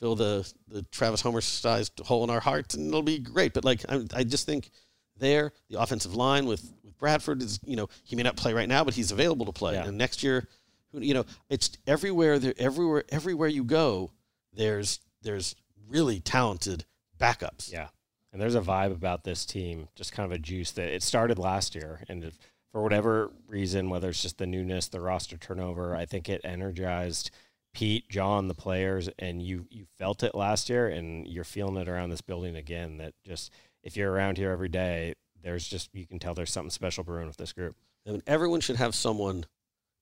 [0.00, 3.52] fill the, the Travis Homer sized hole in our hearts and it'll be great.
[3.52, 4.70] But like, I, I just think
[5.18, 8.68] there, the offensive line with, with Bradford is, you know, he may not play right
[8.70, 9.74] now, but he's available to play.
[9.74, 9.84] Yeah.
[9.84, 10.48] And next year,
[10.94, 14.12] you know, it's everywhere there, everywhere, everywhere you go,
[14.54, 15.54] there's, there's
[15.92, 16.84] really talented
[17.20, 17.70] backups.
[17.70, 17.88] Yeah.
[18.32, 21.38] And there's a vibe about this team, just kind of a juice that it started
[21.38, 22.00] last year.
[22.08, 22.38] And if,
[22.72, 27.30] for whatever reason, whether it's just the newness, the roster turnover, I think it energized
[27.74, 31.88] Pete, John, the players, and you you felt it last year and you're feeling it
[31.88, 33.50] around this building again that just
[33.82, 37.26] if you're around here every day, there's just you can tell there's something special brewing
[37.26, 37.76] with this group.
[38.06, 39.44] I mean, everyone should have someone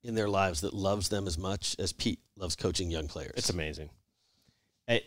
[0.03, 3.34] in their lives that loves them as much as Pete loves coaching young players.
[3.36, 3.91] It's amazing.
[4.88, 5.03] I,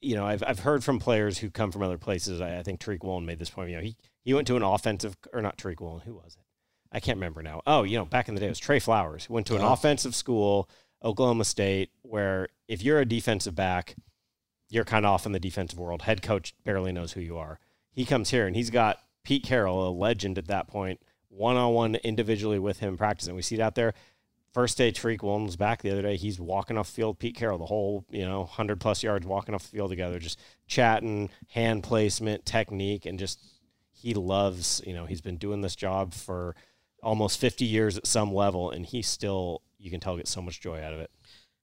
[0.00, 2.40] you know, I've I've heard from players who come from other places.
[2.40, 3.70] I, I think Tariq Woolen made this point.
[3.70, 6.02] You know, he he went to an offensive or not Tariq Woolen.
[6.04, 6.42] Who was it?
[6.92, 7.62] I can't remember now.
[7.66, 9.28] Oh, you know, back in the day it was Trey Flowers.
[9.28, 9.72] Went to an Oh.
[9.72, 10.68] offensive school,
[11.02, 13.96] Oklahoma State, where if you're a defensive back,
[14.68, 16.02] you're kind of off in the defensive world.
[16.02, 17.58] Head coach barely knows who you are.
[17.92, 21.74] He comes here and he's got Pete Carroll, a legend at that point, one on
[21.74, 23.34] one individually with him practicing.
[23.34, 23.92] We see it out there.
[24.56, 26.16] First day, Tariq Woolen was back the other day.
[26.16, 27.18] He's walking off the field.
[27.18, 30.40] Pete Carroll, the whole, you know, 100 plus yards walking off the field together, just
[30.66, 33.38] chatting, hand placement, technique, and just
[33.92, 36.56] he loves, you know, he's been doing this job for
[37.02, 40.58] almost 50 years at some level, and he still, you can tell, gets so much
[40.58, 41.10] joy out of it.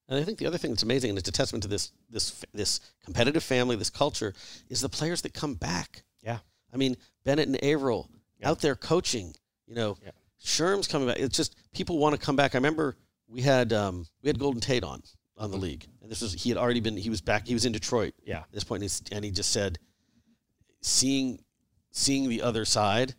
[0.08, 2.46] And I think the other thing that's amazing, and it's a testament to this this
[2.54, 4.36] this competitive family, this culture,
[4.70, 6.04] is the players that come back.
[6.22, 6.38] Yeah.
[6.72, 8.08] I mean, Bennett and Avril
[8.40, 8.52] Yeah.
[8.52, 9.34] out there coaching.
[9.66, 10.12] You know, Yeah.
[10.44, 11.20] Sherm's coming back.
[11.20, 12.54] It's just people want to come back.
[12.56, 15.02] I remember we had um, we had Golden Tate on
[15.38, 17.66] on the league, and this was he had already been he was back he was
[17.66, 18.40] in Detroit Yeah.
[18.40, 19.80] at this point, and, he's, and he just said,
[20.82, 21.40] seeing
[21.92, 23.14] seeing the other side,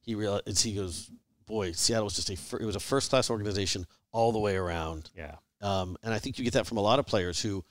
[0.00, 1.10] he realized he goes,
[1.46, 4.56] boy, Seattle was just a fir- it was a first class organization all the way
[4.56, 5.10] around.
[5.16, 5.36] Yeah.
[5.60, 7.64] Um, and I think you get that from a lot of players who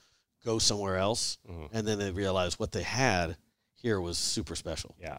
[0.44, 1.68] go somewhere else Mhm.
[1.72, 3.36] and then they realize what they had
[3.74, 4.94] here was super special.
[5.00, 5.18] Yeah.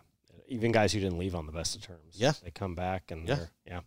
[0.54, 2.14] Even guys who didn't leave on the best of terms.
[2.14, 2.34] Yeah.
[2.43, 3.36] They come back and Yeah.
[3.36, 3.80] they're, yeah,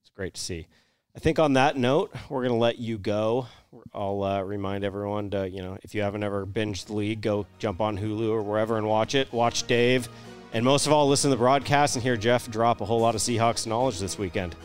[0.00, 0.66] it's great to see.
[1.14, 3.46] I think on that note, we're going to let you go.
[3.92, 7.46] I'll uh, remind everyone to, you know, if you haven't ever binged the league, go
[7.58, 9.32] jump on Hulu or wherever and watch it.
[9.32, 10.08] Watch Dave.
[10.52, 13.14] And most of all, listen to the broadcast and hear Jeff drop a whole lot
[13.14, 14.56] of Seahawks knowledge this weekend.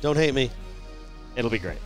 [0.00, 0.50] Don't hate me.
[1.36, 1.78] It'll be great.